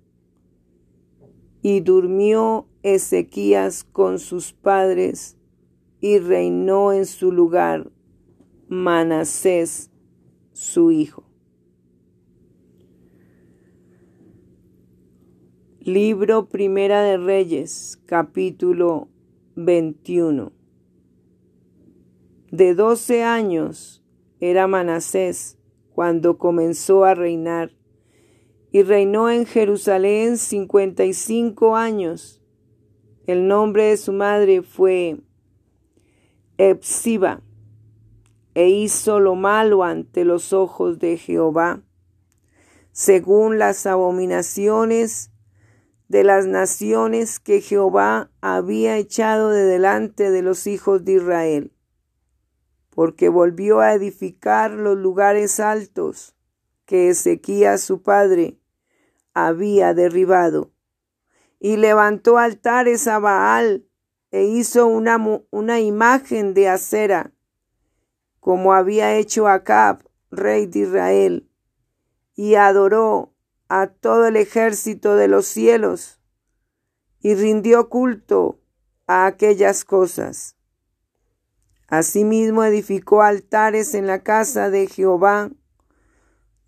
Y 1.64 1.80
durmió 1.80 2.68
Ezequías 2.84 3.84
con 3.84 4.20
sus 4.20 4.54
padres 4.54 5.38
y 6.02 6.20
reinó 6.20 6.94
en 6.94 7.06
su 7.06 7.32
lugar 7.32 7.90
Manasés, 8.68 9.90
su 10.52 10.92
hijo. 10.92 11.24
Libro 15.80 16.50
Primera 16.50 17.02
de 17.02 17.18
Reyes, 17.18 18.00
capítulo 18.06 19.08
21. 19.56 20.52
De 22.52 22.76
doce 22.76 23.24
años 23.24 24.04
era 24.40 24.68
Manasés 24.68 25.58
cuando 25.94 26.38
comenzó 26.38 27.06
a 27.06 27.16
reinar, 27.16 27.72
y 28.74 28.82
reinó 28.82 29.30
en 29.30 29.46
Jerusalén 29.46 30.36
cincuenta 30.36 31.06
y 31.06 31.14
cinco 31.14 31.76
años. 31.76 32.42
El 33.28 33.48
nombre 33.48 33.84
de 33.84 33.98
su 33.98 34.14
madre 34.14 34.64
fue 34.64 35.22
Epsiba, 36.58 37.44
e 38.56 38.70
hizo 38.70 39.20
lo 39.20 39.36
malo 39.36 39.84
ante 39.84 40.26
los 40.26 40.54
ojos 40.54 40.98
de 40.98 41.18
Jehová, 41.18 41.84
según 42.92 43.60
las 43.60 43.86
abominaciones 43.86 45.30
de 46.08 46.24
las 46.24 46.48
naciones 46.48 47.40
que 47.40 47.62
Jehová 47.62 48.32
había 48.42 48.98
echado 48.98 49.52
de 49.52 49.66
delante 49.66 50.32
de 50.32 50.42
los 50.42 50.66
hijos 50.66 51.06
de 51.06 51.14
Israel, 51.14 51.74
porque 52.90 53.30
volvió 53.30 53.82
a 53.82 53.94
edificar 53.94 54.72
los 54.72 54.98
lugares 54.98 55.60
altos 55.60 56.36
que 56.86 57.10
Ezequías 57.10 57.82
su 57.82 58.02
padre 58.02 58.58
había 59.34 59.94
derribado, 59.94 60.72
y 61.60 61.78
levantó 61.78 62.38
altares 62.38 63.08
a 63.08 63.20
Baal 63.20 63.86
e 64.32 64.44
hizo 64.44 64.88
una, 64.88 65.18
una 65.52 65.80
imagen 65.80 66.54
de 66.54 66.70
acera, 66.70 67.32
como 68.40 68.74
había 68.74 69.16
hecho 69.16 69.48
Acab, 69.48 70.04
rey 70.32 70.66
de 70.66 70.80
Israel, 70.80 71.50
y 72.36 72.56
adoró 72.56 73.34
a 73.70 73.88
todo 73.88 74.28
el 74.28 74.36
ejército 74.36 75.16
de 75.16 75.28
los 75.28 75.46
cielos 75.46 76.20
y 77.20 77.36
rindió 77.36 77.90
culto 77.90 78.60
a 79.08 79.26
aquellas 79.26 79.86
cosas. 79.86 80.58
Asimismo 81.88 82.64
edificó 82.64 83.22
altares 83.22 83.94
en 83.94 84.08
la 84.08 84.24
casa 84.24 84.70
de 84.70 84.88
Jehová, 84.88 85.52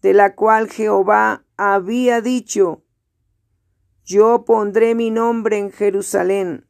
de 0.02 0.14
la 0.14 0.36
cual 0.36 0.70
Jehová 0.70 1.45
había 1.58 2.22
dicho, 2.22 2.84
yo 4.04 4.46
pondré 4.46 4.96
mi 4.96 5.10
nombre 5.10 5.58
en 5.58 5.72
Jerusalén. 5.72 6.68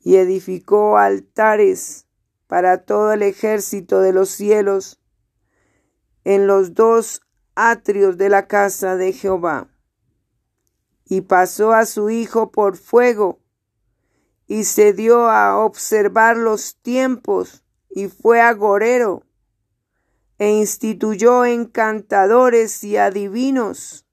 Y 0.00 0.16
edificó 0.16 0.98
altares 0.98 2.06
para 2.46 2.84
todo 2.84 3.12
el 3.12 3.22
ejército 3.22 4.00
de 4.00 4.12
los 4.12 4.28
cielos 4.28 5.00
en 6.24 6.46
los 6.46 6.74
dos 6.74 7.22
atrios 7.54 8.18
de 8.18 8.28
la 8.28 8.46
casa 8.46 8.96
de 8.96 9.12
Jehová. 9.12 9.68
Y 11.04 11.22
pasó 11.22 11.72
a 11.72 11.86
su 11.86 12.10
hijo 12.10 12.50
por 12.50 12.76
fuego, 12.76 13.40
y 14.46 14.64
se 14.64 14.92
dio 14.92 15.28
a 15.28 15.58
observar 15.58 16.36
los 16.36 16.76
tiempos, 16.76 17.64
y 17.88 18.08
fue 18.08 18.40
agorero, 18.40 19.25
e 20.38 20.50
instituyó 20.50 21.44
encantadores 21.44 22.84
y 22.84 22.96
adivinos, 22.96 24.06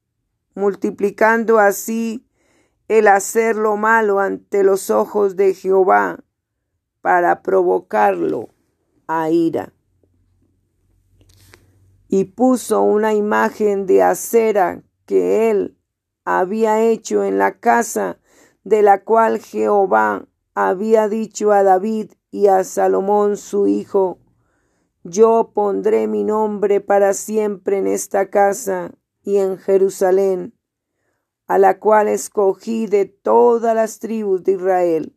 multiplicando 0.56 1.60
así 1.60 2.26
el 2.88 3.08
hacer 3.08 3.56
lo 3.56 3.76
malo 3.76 4.20
ante 4.20 4.64
los 4.64 4.90
ojos 4.90 5.36
de 5.36 5.54
Jehová, 5.54 6.24
para 7.02 7.42
provocarlo 7.42 8.50
a 9.08 9.30
ira. 9.30 9.74
Y 12.08 12.26
puso 12.26 12.82
una 12.82 13.14
imagen 13.14 13.86
de 13.86 14.04
acera 14.04 14.84
que 15.06 15.50
él 15.50 15.78
había 16.24 16.82
hecho 16.82 17.24
en 17.24 17.38
la 17.38 17.60
casa 17.60 18.20
de 18.64 18.82
la 18.82 19.04
cual 19.04 19.40
Jehová 19.40 20.28
había 20.54 21.10
dicho 21.10 21.52
a 21.52 21.64
David 21.64 22.12
y 22.32 22.48
a 22.48 22.64
Salomón 22.64 23.38
su 23.38 23.68
hijo, 23.68 24.20
yo 25.04 25.52
pondré 25.54 26.08
mi 26.08 26.24
nombre 26.24 26.80
para 26.80 27.14
siempre 27.14 27.78
en 27.78 27.88
esta 27.88 28.30
casa 28.30 28.94
y 29.22 29.38
en 29.38 29.58
Jerusalén, 29.58 30.54
a 31.46 31.58
la 31.58 31.80
cual 31.80 32.08
escogí 32.08 32.88
de 32.88 33.06
todas 33.06 33.76
las 33.76 34.00
tribus 34.00 34.44
de 34.44 34.54
Israel. 34.54 35.16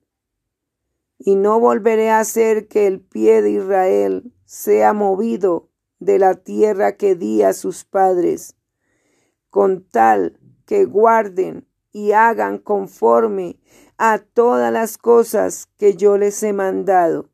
Y 1.18 1.36
no 1.36 1.60
volveré 1.60 2.10
a 2.10 2.20
hacer 2.20 2.66
que 2.68 2.86
el 2.86 3.00
pie 3.00 3.42
de 3.42 3.52
Israel 3.52 4.32
sea 4.44 4.92
movido 4.92 5.68
de 5.98 6.18
la 6.18 6.34
tierra 6.34 6.96
que 6.96 7.14
di 7.14 7.42
a 7.42 7.52
sus 7.52 7.84
padres, 7.84 8.56
con 9.50 9.84
tal 9.84 10.38
que 10.66 10.84
guarden 10.84 11.66
y 11.92 12.12
hagan 12.12 12.58
conforme 12.58 13.58
a 13.96 14.18
todas 14.18 14.72
las 14.72 14.98
cosas 14.98 15.68
que 15.78 15.96
yo 15.96 16.18
les 16.18 16.42
he 16.42 16.52
mandado, 16.52 17.30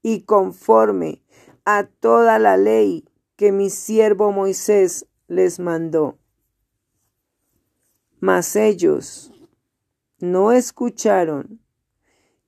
y 0.00 0.22
conforme 0.22 1.22
a 1.70 1.84
toda 1.84 2.38
la 2.38 2.56
ley 2.56 3.04
que 3.36 3.52
mi 3.52 3.68
siervo 3.68 4.32
Moisés 4.32 5.06
les 5.26 5.60
mandó. 5.60 6.16
Mas 8.20 8.56
ellos 8.56 9.30
no 10.18 10.50
escucharon, 10.50 11.60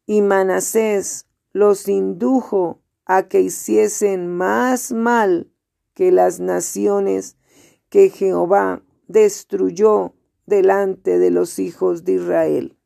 y 0.07 0.23
Manasés 0.23 1.27
los 1.53 1.87
indujo 1.87 2.81
a 3.05 3.29
que 3.29 3.43
hiciesen 3.43 4.27
más 4.27 4.91
mal 4.91 5.53
que 5.93 6.13
las 6.13 6.41
naciones 6.41 7.37
que 7.91 8.09
Jehová 8.09 8.83
destruyó 9.07 10.15
delante 10.47 11.19
de 11.19 11.31
los 11.31 11.59
hijos 11.59 12.05
de 12.05 12.13
Israel. 12.15 12.79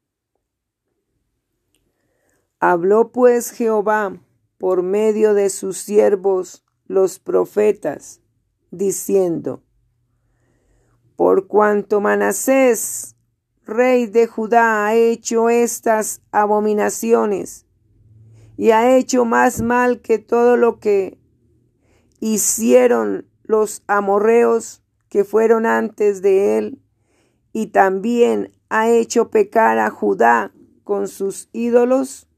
Habló 2.59 3.13
pues 3.13 3.53
Jehová 3.53 4.19
por 4.65 4.83
medio 4.83 5.35
de 5.35 5.51
sus 5.51 5.77
siervos 5.77 6.65
los 6.87 7.19
profetas, 7.19 8.23
diciendo, 8.71 9.63
Por 11.17 11.49
cuanto 11.49 12.01
Manasés, 12.01 13.15
rey 13.67 14.07
de 14.07 14.27
Judá, 14.27 14.87
ha 14.87 14.95
hecho 14.95 15.51
estas 15.51 16.23
abominaciones, 16.33 17.67
y 18.57 18.71
ha 18.71 18.97
hecho 18.97 19.27
más 19.27 19.61
mal 19.61 20.01
que 20.01 20.19
todo 20.19 20.57
lo 20.57 20.79
que 20.79 21.19
hicieron 22.21 23.29
los 23.43 23.83
amorreos 23.87 24.83
que 25.11 25.25
fueron 25.25 25.67
antes 25.67 26.23
de 26.23 26.57
él, 26.57 26.83
y 27.53 27.67
también 27.67 28.57
ha 28.71 28.89
hecho 28.89 29.29
pecar 29.29 29.79
a 29.79 29.91
Judá 29.91 30.55
con 30.85 31.07
sus 31.07 31.51
ídolos? 31.53 32.31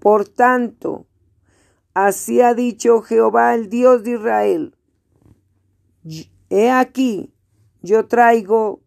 Por 0.00 0.28
tanto, 0.28 1.06
así 1.94 2.40
ha 2.40 2.54
dicho 2.54 3.00
Jehová 3.02 3.54
el 3.54 3.68
Dios 3.70 4.02
de 4.02 4.10
Israel, 4.12 4.76
he 6.50 6.70
aquí, 6.70 7.32
yo 7.80 8.06
traigo 8.06 8.82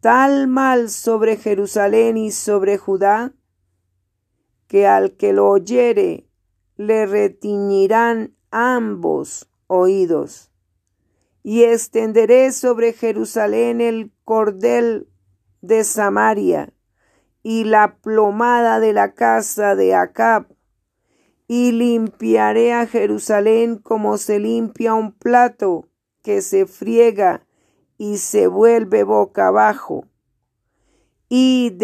tal 0.00 0.46
mal 0.46 0.90
sobre 0.90 1.36
Jerusalén 1.36 2.16
y 2.16 2.30
sobre 2.30 2.78
Judá, 2.78 3.32
que 4.68 4.86
al 4.86 5.16
que 5.16 5.32
lo 5.32 5.48
oyere 5.48 6.28
le 6.76 7.06
retiñirán 7.06 8.34
ambos 8.50 9.50
oídos. 9.66 10.50
Y 11.42 11.64
extenderé 11.64 12.52
sobre 12.52 12.92
Jerusalén 12.92 13.80
el 13.80 14.12
cordel 14.24 15.08
de 15.62 15.84
Samaria 15.84 16.72
y 17.42 17.64
la 17.64 17.96
plomada 17.96 18.80
de 18.80 18.92
la 18.92 19.14
casa 19.14 19.74
de 19.74 19.94
Acab, 19.94 20.46
y 21.48 21.72
limpiaré 21.72 22.74
a 22.74 22.86
Jerusalén 22.86 23.78
como 23.78 24.18
se 24.18 24.38
limpia 24.38 24.92
un 24.92 25.12
plato 25.12 25.88
que 26.22 26.42
se 26.42 26.66
friega 26.66 27.46
y 27.96 28.18
se 28.18 28.46
vuelve 28.46 29.02
boca 29.02 29.48
abajo, 29.48 30.04
y 31.30 31.76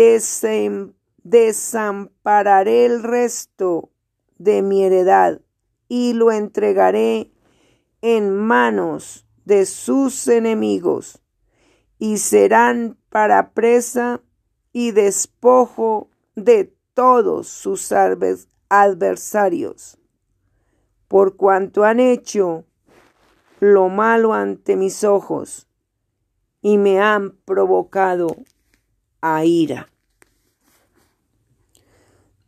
desampararé 1.23 2.85
el 2.85 3.03
resto 3.03 3.91
de 4.39 4.63
mi 4.63 4.85
heredad 4.85 5.41
y 5.89 6.13
lo 6.13 6.31
entregaré 6.31 7.33
en 8.03 8.37
manos 8.37 9.27
de 9.47 9.65
sus 9.65 10.29
enemigos, 10.29 11.23
y 11.99 12.19
serán 12.19 12.99
para 13.09 13.53
presa 13.53 14.21
y 14.73 14.91
despojo 14.91 16.11
de 16.35 16.75
todos 16.93 17.49
sus 17.49 17.93
adversarios, 18.83 19.99
por 21.09 21.37
cuanto 21.37 21.85
han 21.85 22.01
hecho 22.01 22.65
lo 23.61 23.89
malo 23.89 24.35
ante 24.35 24.77
mis 24.77 25.05
ojos 25.05 25.69
y 26.61 26.79
me 26.79 27.01
han 27.01 27.37
provocado 27.45 28.37
a 29.21 29.45
ira 29.45 29.89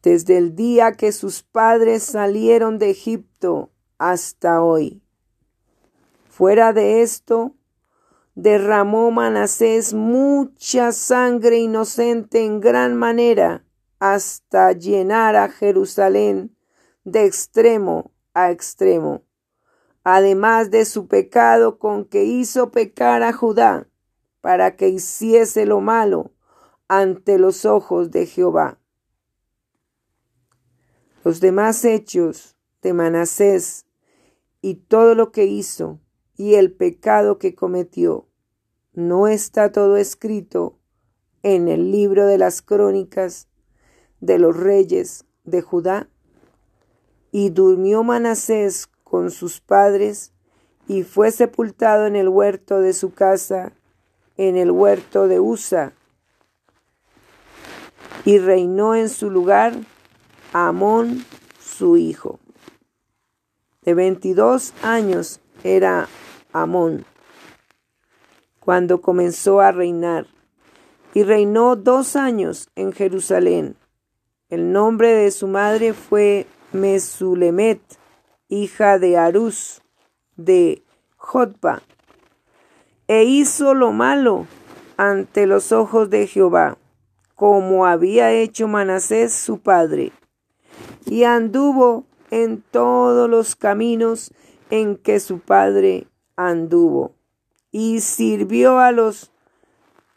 desde 0.07 0.39
el 0.39 0.55
día 0.55 0.93
que 0.93 1.11
sus 1.11 1.43
padres 1.43 2.05
salieron 2.05 2.79
de 2.79 2.91
Egipto 2.91 3.73
hasta 3.99 4.63
hoy. 4.63 5.03
Fuera 6.29 6.73
de 6.73 7.03
esto, 7.03 7.57
derramó 8.37 9.11
Manasés 9.11 9.95
mucha 9.95 10.93
sangre 10.93 11.59
inocente 11.59 12.45
en 12.45 12.61
gran 12.61 12.95
manera 12.95 13.66
hasta 13.99 14.73
llenar 14.73 15.37
a 15.37 15.49
Jerusalén 15.49 16.57
de 17.05 17.25
extremo 17.25 18.13
a 18.35 18.51
extremo. 18.51 19.23
además 20.09 20.71
de 20.71 20.85
su 20.85 21.09
pecado 21.09 21.81
con 21.81 22.05
que 22.05 22.23
hizo 22.23 22.71
pecar 22.71 23.25
a 23.25 23.33
Judá, 23.33 23.89
para 24.41 24.77
que 24.77 24.89
hiciese 24.89 25.67
lo 25.67 25.81
malo 25.81 26.31
ante 26.87 27.41
los 27.41 27.65
ojos 27.65 28.13
de 28.13 28.27
Jehová. 28.27 28.79
Los 31.25 31.41
demás 31.41 31.85
hechos 31.85 32.57
de 32.83 32.93
Manasés 32.93 33.87
y 34.61 34.75
todo 34.75 35.17
lo 35.17 35.33
que 35.33 35.47
hizo 35.47 35.99
y 36.37 36.55
el 36.55 36.73
pecado 36.73 37.39
que 37.39 37.57
cometió, 37.57 38.29
¿no 38.93 39.27
está 39.27 39.73
todo 39.73 39.97
escrito 39.97 40.79
en 41.43 41.67
el 41.67 41.91
libro 41.91 42.27
de 42.27 42.39
las 42.39 42.63
crónicas 42.63 43.49
de 44.21 44.39
los 44.39 44.57
reyes 44.57 45.25
de 45.45 45.63
Judá? 45.63 46.09
Y 47.33 47.51
durmió 47.51 48.03
Manasés 48.03 48.89
con 49.05 49.31
sus 49.31 49.61
padres 49.61 50.33
y 50.89 51.03
fue 51.03 51.31
sepultado 51.31 52.07
en 52.07 52.17
el 52.17 52.29
huerto 52.29 52.81
de 52.81 52.93
su 52.93 53.13
casa, 53.13 53.73
en 54.37 54.57
el 54.57 54.71
huerto 54.71 55.29
de 55.29 55.41
Usa, 55.41 55.93
y 58.25 58.39
reinó 58.39 58.95
en 58.95 59.09
su 59.09 59.31
lugar 59.31 59.75
Amón, 60.53 61.25
su 61.61 61.97
hijo. 61.97 62.39
De 63.83 63.95
veintidós 63.95 64.73
años 64.83 65.41
era 65.63 66.09
Amón 66.53 67.05
cuando 68.67 69.01
comenzó 69.01 69.61
a 69.61 69.71
reinar, 69.71 70.27
y 71.15 71.23
reinó 71.23 71.77
dos 71.77 72.17
años 72.17 72.69
en 72.75 72.93
Jerusalén. 72.93 73.77
El 74.49 74.73
nombre 74.73 75.13
de 75.13 75.33
su 75.33 75.49
madre 75.49 75.93
fue 75.93 76.47
Mesulemet, 76.73 77.81
hija 78.49 79.01
de 79.01 79.17
Arús, 79.17 79.83
de 80.37 80.85
Jotba, 81.17 81.83
e 83.09 83.25
hizo 83.25 83.75
lo 83.75 83.91
malo 83.91 84.47
ante 84.97 85.49
los 85.49 85.73
ojos 85.73 86.11
de 86.11 86.29
Jehová, 86.29 86.79
como 87.35 87.87
había 87.87 88.31
hecho 88.31 88.69
Manasés 88.69 89.33
su 89.33 89.59
padre, 89.59 90.13
y 91.07 91.25
anduvo 91.25 92.05
en 92.31 92.63
todos 92.63 93.29
los 93.29 93.57
caminos 93.57 94.33
en 94.71 94.97
que 94.97 95.19
su 95.19 95.41
padre 95.41 96.07
anduvo, 96.37 97.17
y 97.73 98.01
sirvió 98.01 98.79
a 98.79 98.93
los 98.93 99.33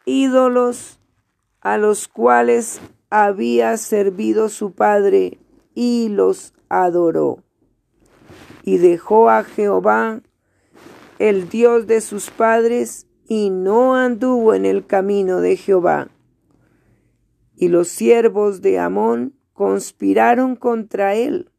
ídolos 0.06 1.00
a 1.62 1.80
los 1.80 2.08
cuales 2.08 2.80
había 3.10 3.78
servido 3.78 4.50
su 4.50 4.74
padre, 4.74 5.40
y 5.74 6.10
los 6.10 6.54
adoró 6.68 7.44
y 8.70 8.78
dejó 8.78 9.32
a 9.32 9.44
Jehová, 9.44 10.22
el 11.18 11.50
Dios 11.50 11.88
de 11.88 12.02
sus 12.02 12.30
padres, 12.30 13.08
y 13.28 13.50
no 13.50 13.96
anduvo 13.96 14.54
en 14.54 14.64
el 14.64 14.86
camino 14.86 15.42
de 15.42 15.56
Jehová. 15.56 16.10
Y 17.56 17.70
los 17.70 17.88
siervos 17.88 18.62
de 18.62 18.78
Amón 18.78 19.34
conspiraron 19.54 20.56
contra 20.56 21.16
él 21.16 21.52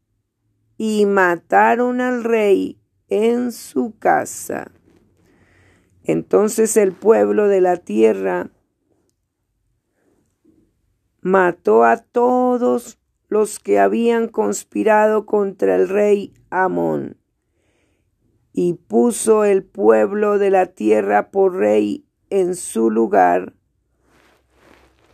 y 0.77 1.05
mataron 1.05 1.99
al 1.99 2.23
rey 2.23 2.79
en 3.09 3.51
su 3.51 3.97
casa. 3.99 4.71
Entonces 6.05 6.77
el 6.77 6.93
pueblo 6.93 7.49
de 7.49 7.59
la 7.59 7.75
tierra 7.75 8.51
mató 11.21 11.83
a 11.83 11.97
todos 11.97 12.99
los 13.29 13.59
que 13.59 13.79
habían 13.79 14.27
conspirado 14.27 15.25
contra 15.25 15.75
el 15.75 15.87
rey 15.87 16.33
Amón. 16.49 17.17
Y 18.53 18.73
puso 18.73 19.45
el 19.45 19.63
pueblo 19.63 20.37
de 20.37 20.49
la 20.49 20.65
tierra 20.65 21.31
por 21.31 21.55
rey 21.55 22.05
en 22.29 22.55
su 22.55 22.89
lugar 22.89 23.53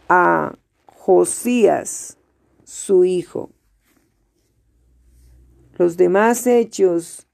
a 0.09 0.57
Josías, 0.87 2.17
su 2.63 3.05
hijo. 3.05 3.51
Los 5.77 5.97
demás 5.97 6.47
hechos 6.47 7.27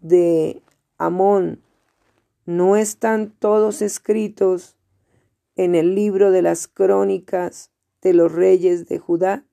de 0.00 0.62
Amón 0.98 1.60
no 2.46 2.76
están 2.76 3.30
todos 3.30 3.82
escritos 3.82 4.76
en 5.56 5.74
el 5.74 5.94
libro 5.94 6.30
de 6.30 6.42
las 6.42 6.68
crónicas 6.68 7.70
de 8.00 8.14
los 8.14 8.32
reyes 8.32 8.86
de 8.86 8.98
Judá 8.98 9.44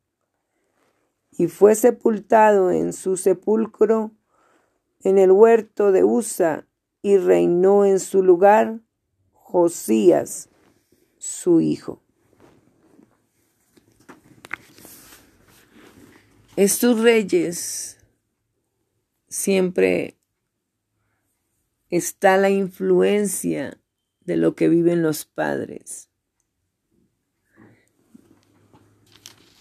y 1.32 1.48
fue 1.48 1.76
sepultado 1.76 2.72
en 2.72 2.94
su 2.94 3.18
sepulcro 3.18 4.12
en 5.04 5.18
el 5.18 5.32
huerto 5.32 5.92
de 5.92 6.04
Usa 6.04 6.68
y 7.02 7.18
reinó 7.18 7.86
en 7.86 8.00
su 8.00 8.24
lugar 8.24 8.82
Josías, 9.32 10.50
su 11.18 11.62
hijo. 11.62 12.02
Estos 16.56 17.00
reyes 17.00 17.98
siempre 19.30 20.18
está 21.90 22.36
la 22.36 22.50
influencia 22.50 23.80
de 24.30 24.38
lo 24.38 24.54
que 24.54 24.70
viven 24.70 25.02
los 25.02 25.26
padres. 25.26 26.08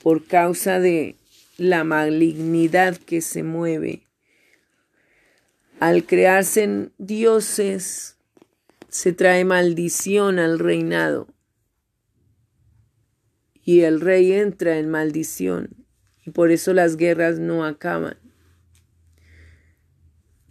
Por 0.03 0.27
causa 0.27 0.79
de 0.79 1.17
la 1.57 1.85
malignidad 1.85 2.99
que 2.99 3.23
se 3.23 3.43
mueve. 3.43 4.07
Al 5.81 6.05
crearse 6.05 6.65
en 6.65 6.93
dioses, 6.99 8.19
se 8.91 9.15
trae 9.15 9.47
maldición 9.47 10.39
al 10.39 10.59
reinado. 10.59 11.29
Y 13.65 13.81
el 13.81 14.03
rey 14.03 14.33
entra 14.33 14.79
en 14.79 14.91
maldición. 14.91 15.87
Y 16.27 16.31
por 16.31 16.51
eso 16.51 16.75
las 16.75 16.99
guerras 16.99 17.39
no 17.39 17.65
acaban. 17.65 18.19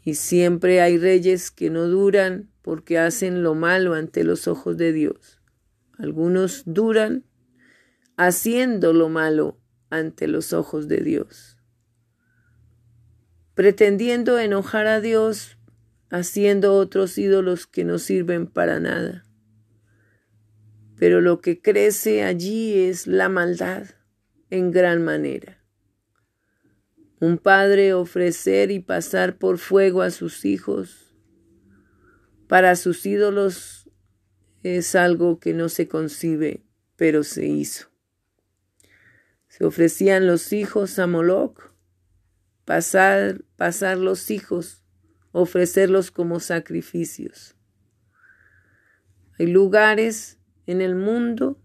Y 0.03 0.15
siempre 0.15 0.81
hay 0.81 0.97
reyes 0.97 1.51
que 1.51 1.69
no 1.69 1.83
duran 1.83 2.49
porque 2.67 2.99
hacen 2.99 3.43
lo 3.43 3.55
malo 3.55 3.93
ante 3.93 4.25
los 4.25 4.45
ojos 4.45 4.75
de 4.75 4.91
Dios. 4.91 5.39
Algunos 5.97 6.63
duran 6.65 7.23
haciendo 8.17 8.91
lo 8.91 9.07
malo 9.07 9.57
ante 9.89 10.27
los 10.27 10.51
ojos 10.51 10.89
de 10.89 10.97
Dios, 10.97 11.57
pretendiendo 13.53 14.37
enojar 14.37 14.85
a 14.87 14.99
Dios, 14.99 15.57
haciendo 16.09 16.73
otros 16.73 17.17
ídolos 17.17 17.67
que 17.67 17.85
no 17.85 17.99
sirven 17.99 18.47
para 18.47 18.81
nada. 18.81 19.23
Pero 20.97 21.21
lo 21.21 21.39
que 21.39 21.61
crece 21.61 22.25
allí 22.25 22.77
es 22.79 23.07
la 23.07 23.29
maldad 23.29 23.85
en 24.49 24.71
gran 24.71 25.05
manera. 25.05 25.63
Un 27.21 27.37
padre 27.37 27.93
ofrecer 27.93 28.71
y 28.71 28.81
pasar 28.81 29.37
por 29.37 29.57
fuego 29.57 30.01
a 30.01 30.11
sus 30.11 30.43
hijos 30.43 31.06
para 32.47 32.75
sus 32.75 33.05
ídolos 33.05 33.89
es 34.63 34.95
algo 34.95 35.39
que 35.39 35.53
no 35.53 35.69
se 35.69 35.87
concibe, 35.87 36.63
pero 36.95 37.23
se 37.23 37.45
hizo. 37.45 37.89
Se 39.47 39.65
ofrecían 39.65 40.27
los 40.27 40.53
hijos 40.53 40.99
a 40.99 41.07
Moloch, 41.07 41.71
pasar, 42.65 43.43
pasar 43.55 43.97
los 43.97 44.29
hijos, 44.31 44.83
ofrecerlos 45.31 46.11
como 46.11 46.39
sacrificios. 46.39 47.55
Hay 49.39 49.47
lugares 49.47 50.39
en 50.65 50.81
el 50.81 50.95
mundo 50.95 51.61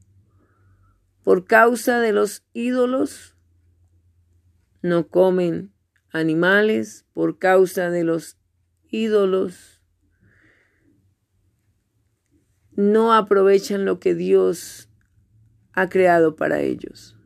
por 1.23 1.47
causa 1.47 2.01
de 2.01 2.13
los 2.13 2.45
ídolos 2.53 3.33
no 4.83 5.07
comen 5.07 5.73
animales 6.11 7.07
por 7.15 7.39
causa 7.39 7.89
de 7.89 8.03
los 8.03 8.37
ídolos 8.91 9.81
no 12.77 13.13
aprovechan 13.13 13.85
lo 13.85 14.01
que 14.01 14.15
Dios 14.15 14.89
ha 15.73 15.89
creado 15.89 16.37
para 16.37 16.61
ellos 16.61 17.17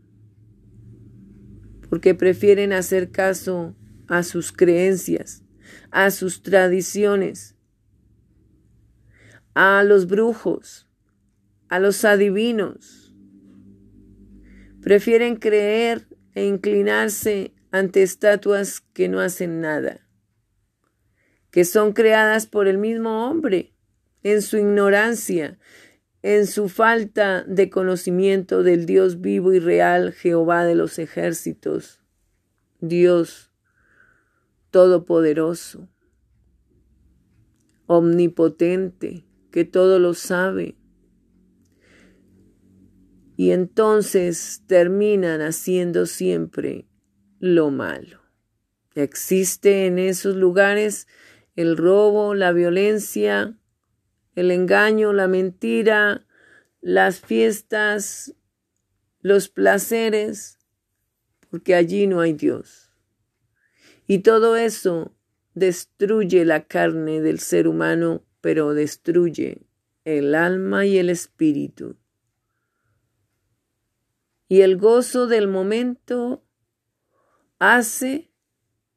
porque 1.89 2.15
prefieren 2.15 2.73
hacer 2.73 3.11
caso 3.11 3.77
a 4.09 4.23
sus 4.23 4.53
creencias, 4.53 5.43
a 5.91 6.11
sus 6.11 6.43
tradiciones, 6.43 7.57
a 9.55 9.83
los 9.85 10.07
brujos, 10.07 10.89
a 11.69 11.79
los 11.79 12.05
adivinos. 12.05 13.15
Prefieren 14.81 15.37
creer 15.37 16.07
e 16.35 16.47
inclinarse 16.47 17.55
ante 17.71 18.03
estatuas 18.03 18.81
que 18.81 19.09
no 19.09 19.21
hacen 19.21 19.61
nada, 19.61 20.07
que 21.51 21.65
son 21.65 21.93
creadas 21.93 22.47
por 22.47 22.69
el 22.69 22.79
mismo 22.79 23.29
hombre 23.29 23.76
en 24.23 24.43
su 24.43 24.57
ignorancia, 24.59 25.59
en 26.23 26.47
su 26.47 26.69
falta 26.69 27.45
de 27.45 27.71
conocimiento 27.71 28.63
del 28.63 28.87
Dios 28.87 29.21
vivo 29.21 29.53
y 29.53 29.61
real, 29.61 30.13
Jehová 30.13 30.65
de 30.65 30.75
los 30.75 30.99
ejércitos, 30.99 32.03
Dios 32.81 33.53
Todopoderoso, 34.71 35.89
omnipotente, 37.87 39.25
que 39.51 39.65
todo 39.65 39.99
lo 39.99 40.13
sabe. 40.13 40.77
Y 43.37 43.53
entonces 43.53 44.65
terminan 44.67 45.41
haciendo 45.41 46.05
siempre 46.05 46.89
lo 47.39 47.71
malo. 47.71 48.21
Existe 48.95 49.87
en 49.87 49.99
esos 49.99 50.37
lugares 50.37 51.07
el 51.55 51.77
robo, 51.77 52.35
la 52.35 52.53
violencia, 52.53 53.59
el 54.37 54.53
engaño, 54.53 55.13
la 55.13 55.27
mentira, 55.27 56.25
las 56.81 57.21
fiestas, 57.21 58.35
los 59.21 59.49
placeres, 59.49 60.59
porque 61.51 61.75
allí 61.75 62.07
no 62.07 62.21
hay 62.21 62.35
Dios. 62.35 62.93
Y 64.07 64.21
todo 64.21 64.57
eso 64.57 65.13
destruye 65.55 66.45
la 66.45 66.65
carne 66.65 67.21
del 67.21 67.41
ser 67.41 67.67
humano, 67.67 68.23
pero 68.41 68.75
destruye 68.75 69.67
el 70.05 70.35
alma 70.35 70.87
y 70.87 70.99
el 70.99 71.11
espíritu. 71.11 71.97
Y 74.49 74.61
el 74.61 74.77
gozo 74.77 75.27
del 75.27 75.49
momento 75.49 76.45
hace 77.59 78.31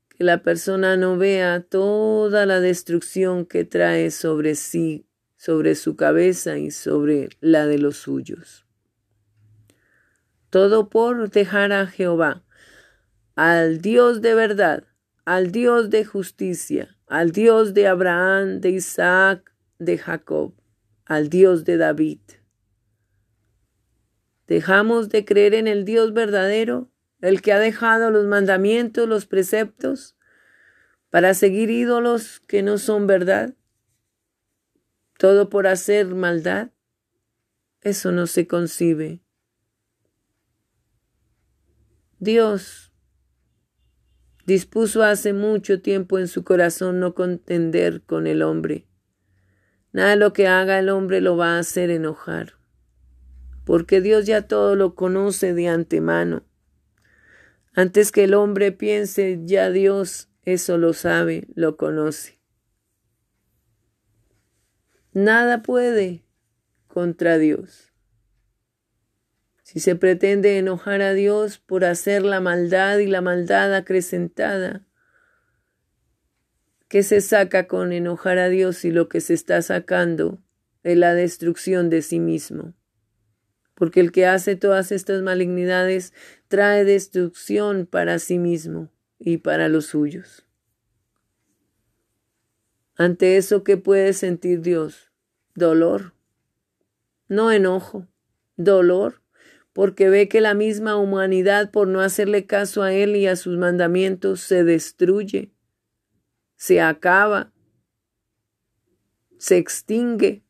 que 0.10 0.24
la 0.24 0.44
persona 0.44 0.98
no 0.98 1.18
vea 1.18 1.62
toda 1.62 2.46
la 2.46 2.60
destrucción 2.60 3.46
que 3.46 3.64
trae 3.64 4.12
sobre 4.12 4.54
sí, 4.54 5.09
sobre 5.40 5.76
su 5.76 5.96
cabeza 5.96 6.58
y 6.58 6.70
sobre 6.70 7.30
la 7.40 7.66
de 7.66 7.78
los 7.78 7.96
suyos. 7.96 8.66
Todo 10.50 10.90
por 10.90 11.30
dejar 11.30 11.72
a 11.72 11.88
Jehová, 11.88 12.44
al 13.36 13.80
Dios 13.80 14.22
de 14.22 14.36
verdad, 14.36 14.84
al 15.24 15.54
Dios 15.54 15.90
de 15.90 16.04
justicia, 16.04 16.98
al 17.08 17.32
Dios 17.32 17.74
de 17.74 17.88
Abraham, 17.88 18.60
de 18.60 18.72
Isaac, 18.72 19.54
de 19.78 19.98
Jacob, 19.98 20.56
al 21.06 21.30
Dios 21.30 21.64
de 21.64 21.78
David. 21.78 22.20
Dejamos 24.46 25.08
de 25.08 25.24
creer 25.24 25.54
en 25.54 25.68
el 25.68 25.86
Dios 25.86 26.12
verdadero, 26.12 26.92
el 27.22 27.42
que 27.42 27.54
ha 27.54 27.60
dejado 27.60 28.12
los 28.12 28.26
mandamientos, 28.26 29.08
los 29.08 29.26
preceptos, 29.26 30.18
para 31.10 31.34
seguir 31.34 31.70
ídolos 31.70 32.42
que 32.42 32.62
no 32.62 32.78
son 32.78 33.08
verdad. 33.08 33.54
Todo 35.20 35.50
por 35.50 35.68
hacer 35.68 36.08
maldad. 36.16 36.72
Eso 37.82 38.12
no 38.12 38.26
se 38.26 38.48
concibe. 38.48 39.22
Dios 42.18 42.92
dispuso 44.48 45.04
hace 45.04 45.34
mucho 45.34 45.84
tiempo 45.84 46.18
en 46.18 46.28
su 46.28 46.44
corazón 46.44 47.00
no 47.00 47.14
contender 47.14 48.02
con 48.02 48.26
el 48.26 48.42
hombre. 48.42 48.88
Nada 49.92 50.10
de 50.12 50.16
lo 50.16 50.34
que 50.34 50.48
haga 50.48 50.80
el 50.80 50.90
hombre 50.90 51.22
lo 51.22 51.38
va 51.38 51.58
a 51.58 51.60
hacer 51.60 51.92
enojar 51.92 52.60
porque 53.70 54.02
Dios 54.02 54.26
ya 54.26 54.48
todo 54.48 54.76
lo 54.76 54.96
conoce 54.96 55.54
de 55.54 55.68
antemano. 55.68 56.42
Antes 57.76 58.12
que 58.12 58.24
el 58.24 58.34
hombre 58.34 58.72
piense, 58.72 59.42
ya 59.44 59.70
Dios 59.70 60.28
eso 60.42 60.80
lo 60.80 60.94
sabe, 60.94 61.46
lo 61.54 61.78
conoce. 61.78 62.39
Nada 65.14 65.64
puede 65.64 66.24
contra 66.88 67.38
Dios. 67.38 67.92
Si 69.64 69.80
se 69.80 69.96
pretende 69.96 70.58
enojar 70.58 71.02
a 71.02 71.14
Dios 71.14 71.60
por 71.60 71.86
hacer 71.86 72.24
la 72.24 72.40
maldad 72.40 72.98
y 72.98 73.08
la 73.08 73.22
maldad 73.22 73.76
acrecentada, 73.76 74.86
¿qué 76.88 77.04
se 77.04 77.22
saca 77.22 77.68
con 77.68 77.94
enojar 77.94 78.40
a 78.40 78.50
Dios 78.50 78.84
y 78.86 78.92
lo 78.92 79.10
que 79.10 79.22
se 79.22 79.34
está 79.34 79.62
sacando 79.62 80.42
es 80.84 80.98
la 80.98 81.14
destrucción 81.14 81.90
de 81.90 82.02
sí 82.02 82.20
mismo? 82.20 82.74
porque 83.80 84.02
el 84.02 84.12
que 84.12 84.28
hace 84.28 84.58
todas 84.58 84.92
estas 84.92 85.24
malignidades 85.24 86.14
trae 86.50 86.84
destrucción 86.84 87.88
para 87.88 88.20
sí 88.20 88.38
mismo 88.38 88.90
y 89.18 89.38
para 89.38 89.70
los 89.70 89.86
suyos. 89.86 90.46
Ante 93.00 93.38
eso, 93.38 93.64
¿qué 93.64 93.78
puede 93.78 94.12
sentir 94.12 94.60
Dios? 94.60 95.10
Dolor, 95.56 96.16
no 97.30 97.50
enojo, 97.50 98.10
dolor, 98.58 99.24
porque 99.72 100.10
ve 100.10 100.28
que 100.28 100.42
la 100.42 100.54
misma 100.54 100.98
humanidad, 100.98 101.72
por 101.72 101.88
no 101.88 102.02
hacerle 102.02 102.46
caso 102.46 102.84
a 102.84 102.92
Él 102.92 103.16
y 103.16 103.26
a 103.26 103.38
sus 103.38 103.58
mandamientos, 103.58 104.42
se 104.42 104.66
destruye, 104.66 105.54
se 106.58 106.82
acaba, 106.82 107.54
se 109.38 109.56
extingue 109.56 110.44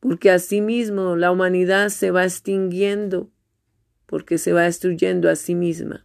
porque 0.00 0.30
asimismo 0.30 1.16
la 1.16 1.30
humanidad 1.30 1.88
se 1.88 2.10
va 2.10 2.24
extinguiendo, 2.24 3.30
porque 4.04 4.36
se 4.36 4.52
va 4.52 4.64
destruyendo 4.64 5.30
a 5.30 5.36
sí 5.36 5.54
misma. 5.54 6.04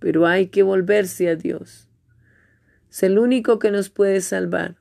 Pero 0.00 0.26
hay 0.26 0.48
que 0.48 0.64
volverse 0.64 1.28
a 1.28 1.36
Dios. 1.36 1.85
Es 2.96 3.02
el 3.02 3.18
único 3.18 3.58
que 3.58 3.70
nos 3.70 3.90
puede 3.90 4.22
salvar, 4.22 4.76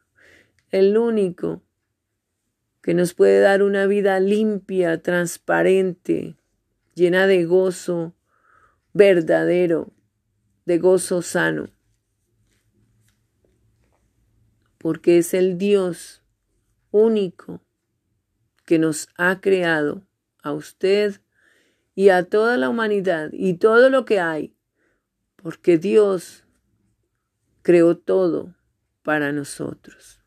el 0.70 0.98
único 0.98 1.62
que 2.82 2.94
nos 2.94 3.14
puede 3.14 3.42
dar 3.42 3.62
una 3.62 3.88
vida 3.88 4.22
limpia, 4.22 5.02
transparente, 5.02 6.38
llena 6.94 7.28
de 7.28 7.44
gozo 7.44 8.16
verdadero, 8.94 9.92
de 10.64 10.78
gozo 10.78 11.22
sano. 11.22 11.68
Porque 14.78 15.18
es 15.18 15.34
el 15.34 15.58
Dios 15.58 16.24
único 16.92 17.66
que 18.66 18.80
nos 18.80 19.10
ha 19.18 19.42
creado, 19.42 20.08
a 20.42 20.54
usted 20.54 21.20
y 21.96 22.08
a 22.08 22.24
toda 22.24 22.56
la 22.56 22.70
humanidad 22.70 23.32
y 23.34 23.56
todo 23.56 23.90
lo 23.90 24.06
que 24.06 24.22
hay, 24.22 24.56
porque 25.36 25.78
Dios 25.78 26.45
creó 27.66 27.98
todo 27.98 28.54
para 29.02 29.32
nosotros. 29.32 30.22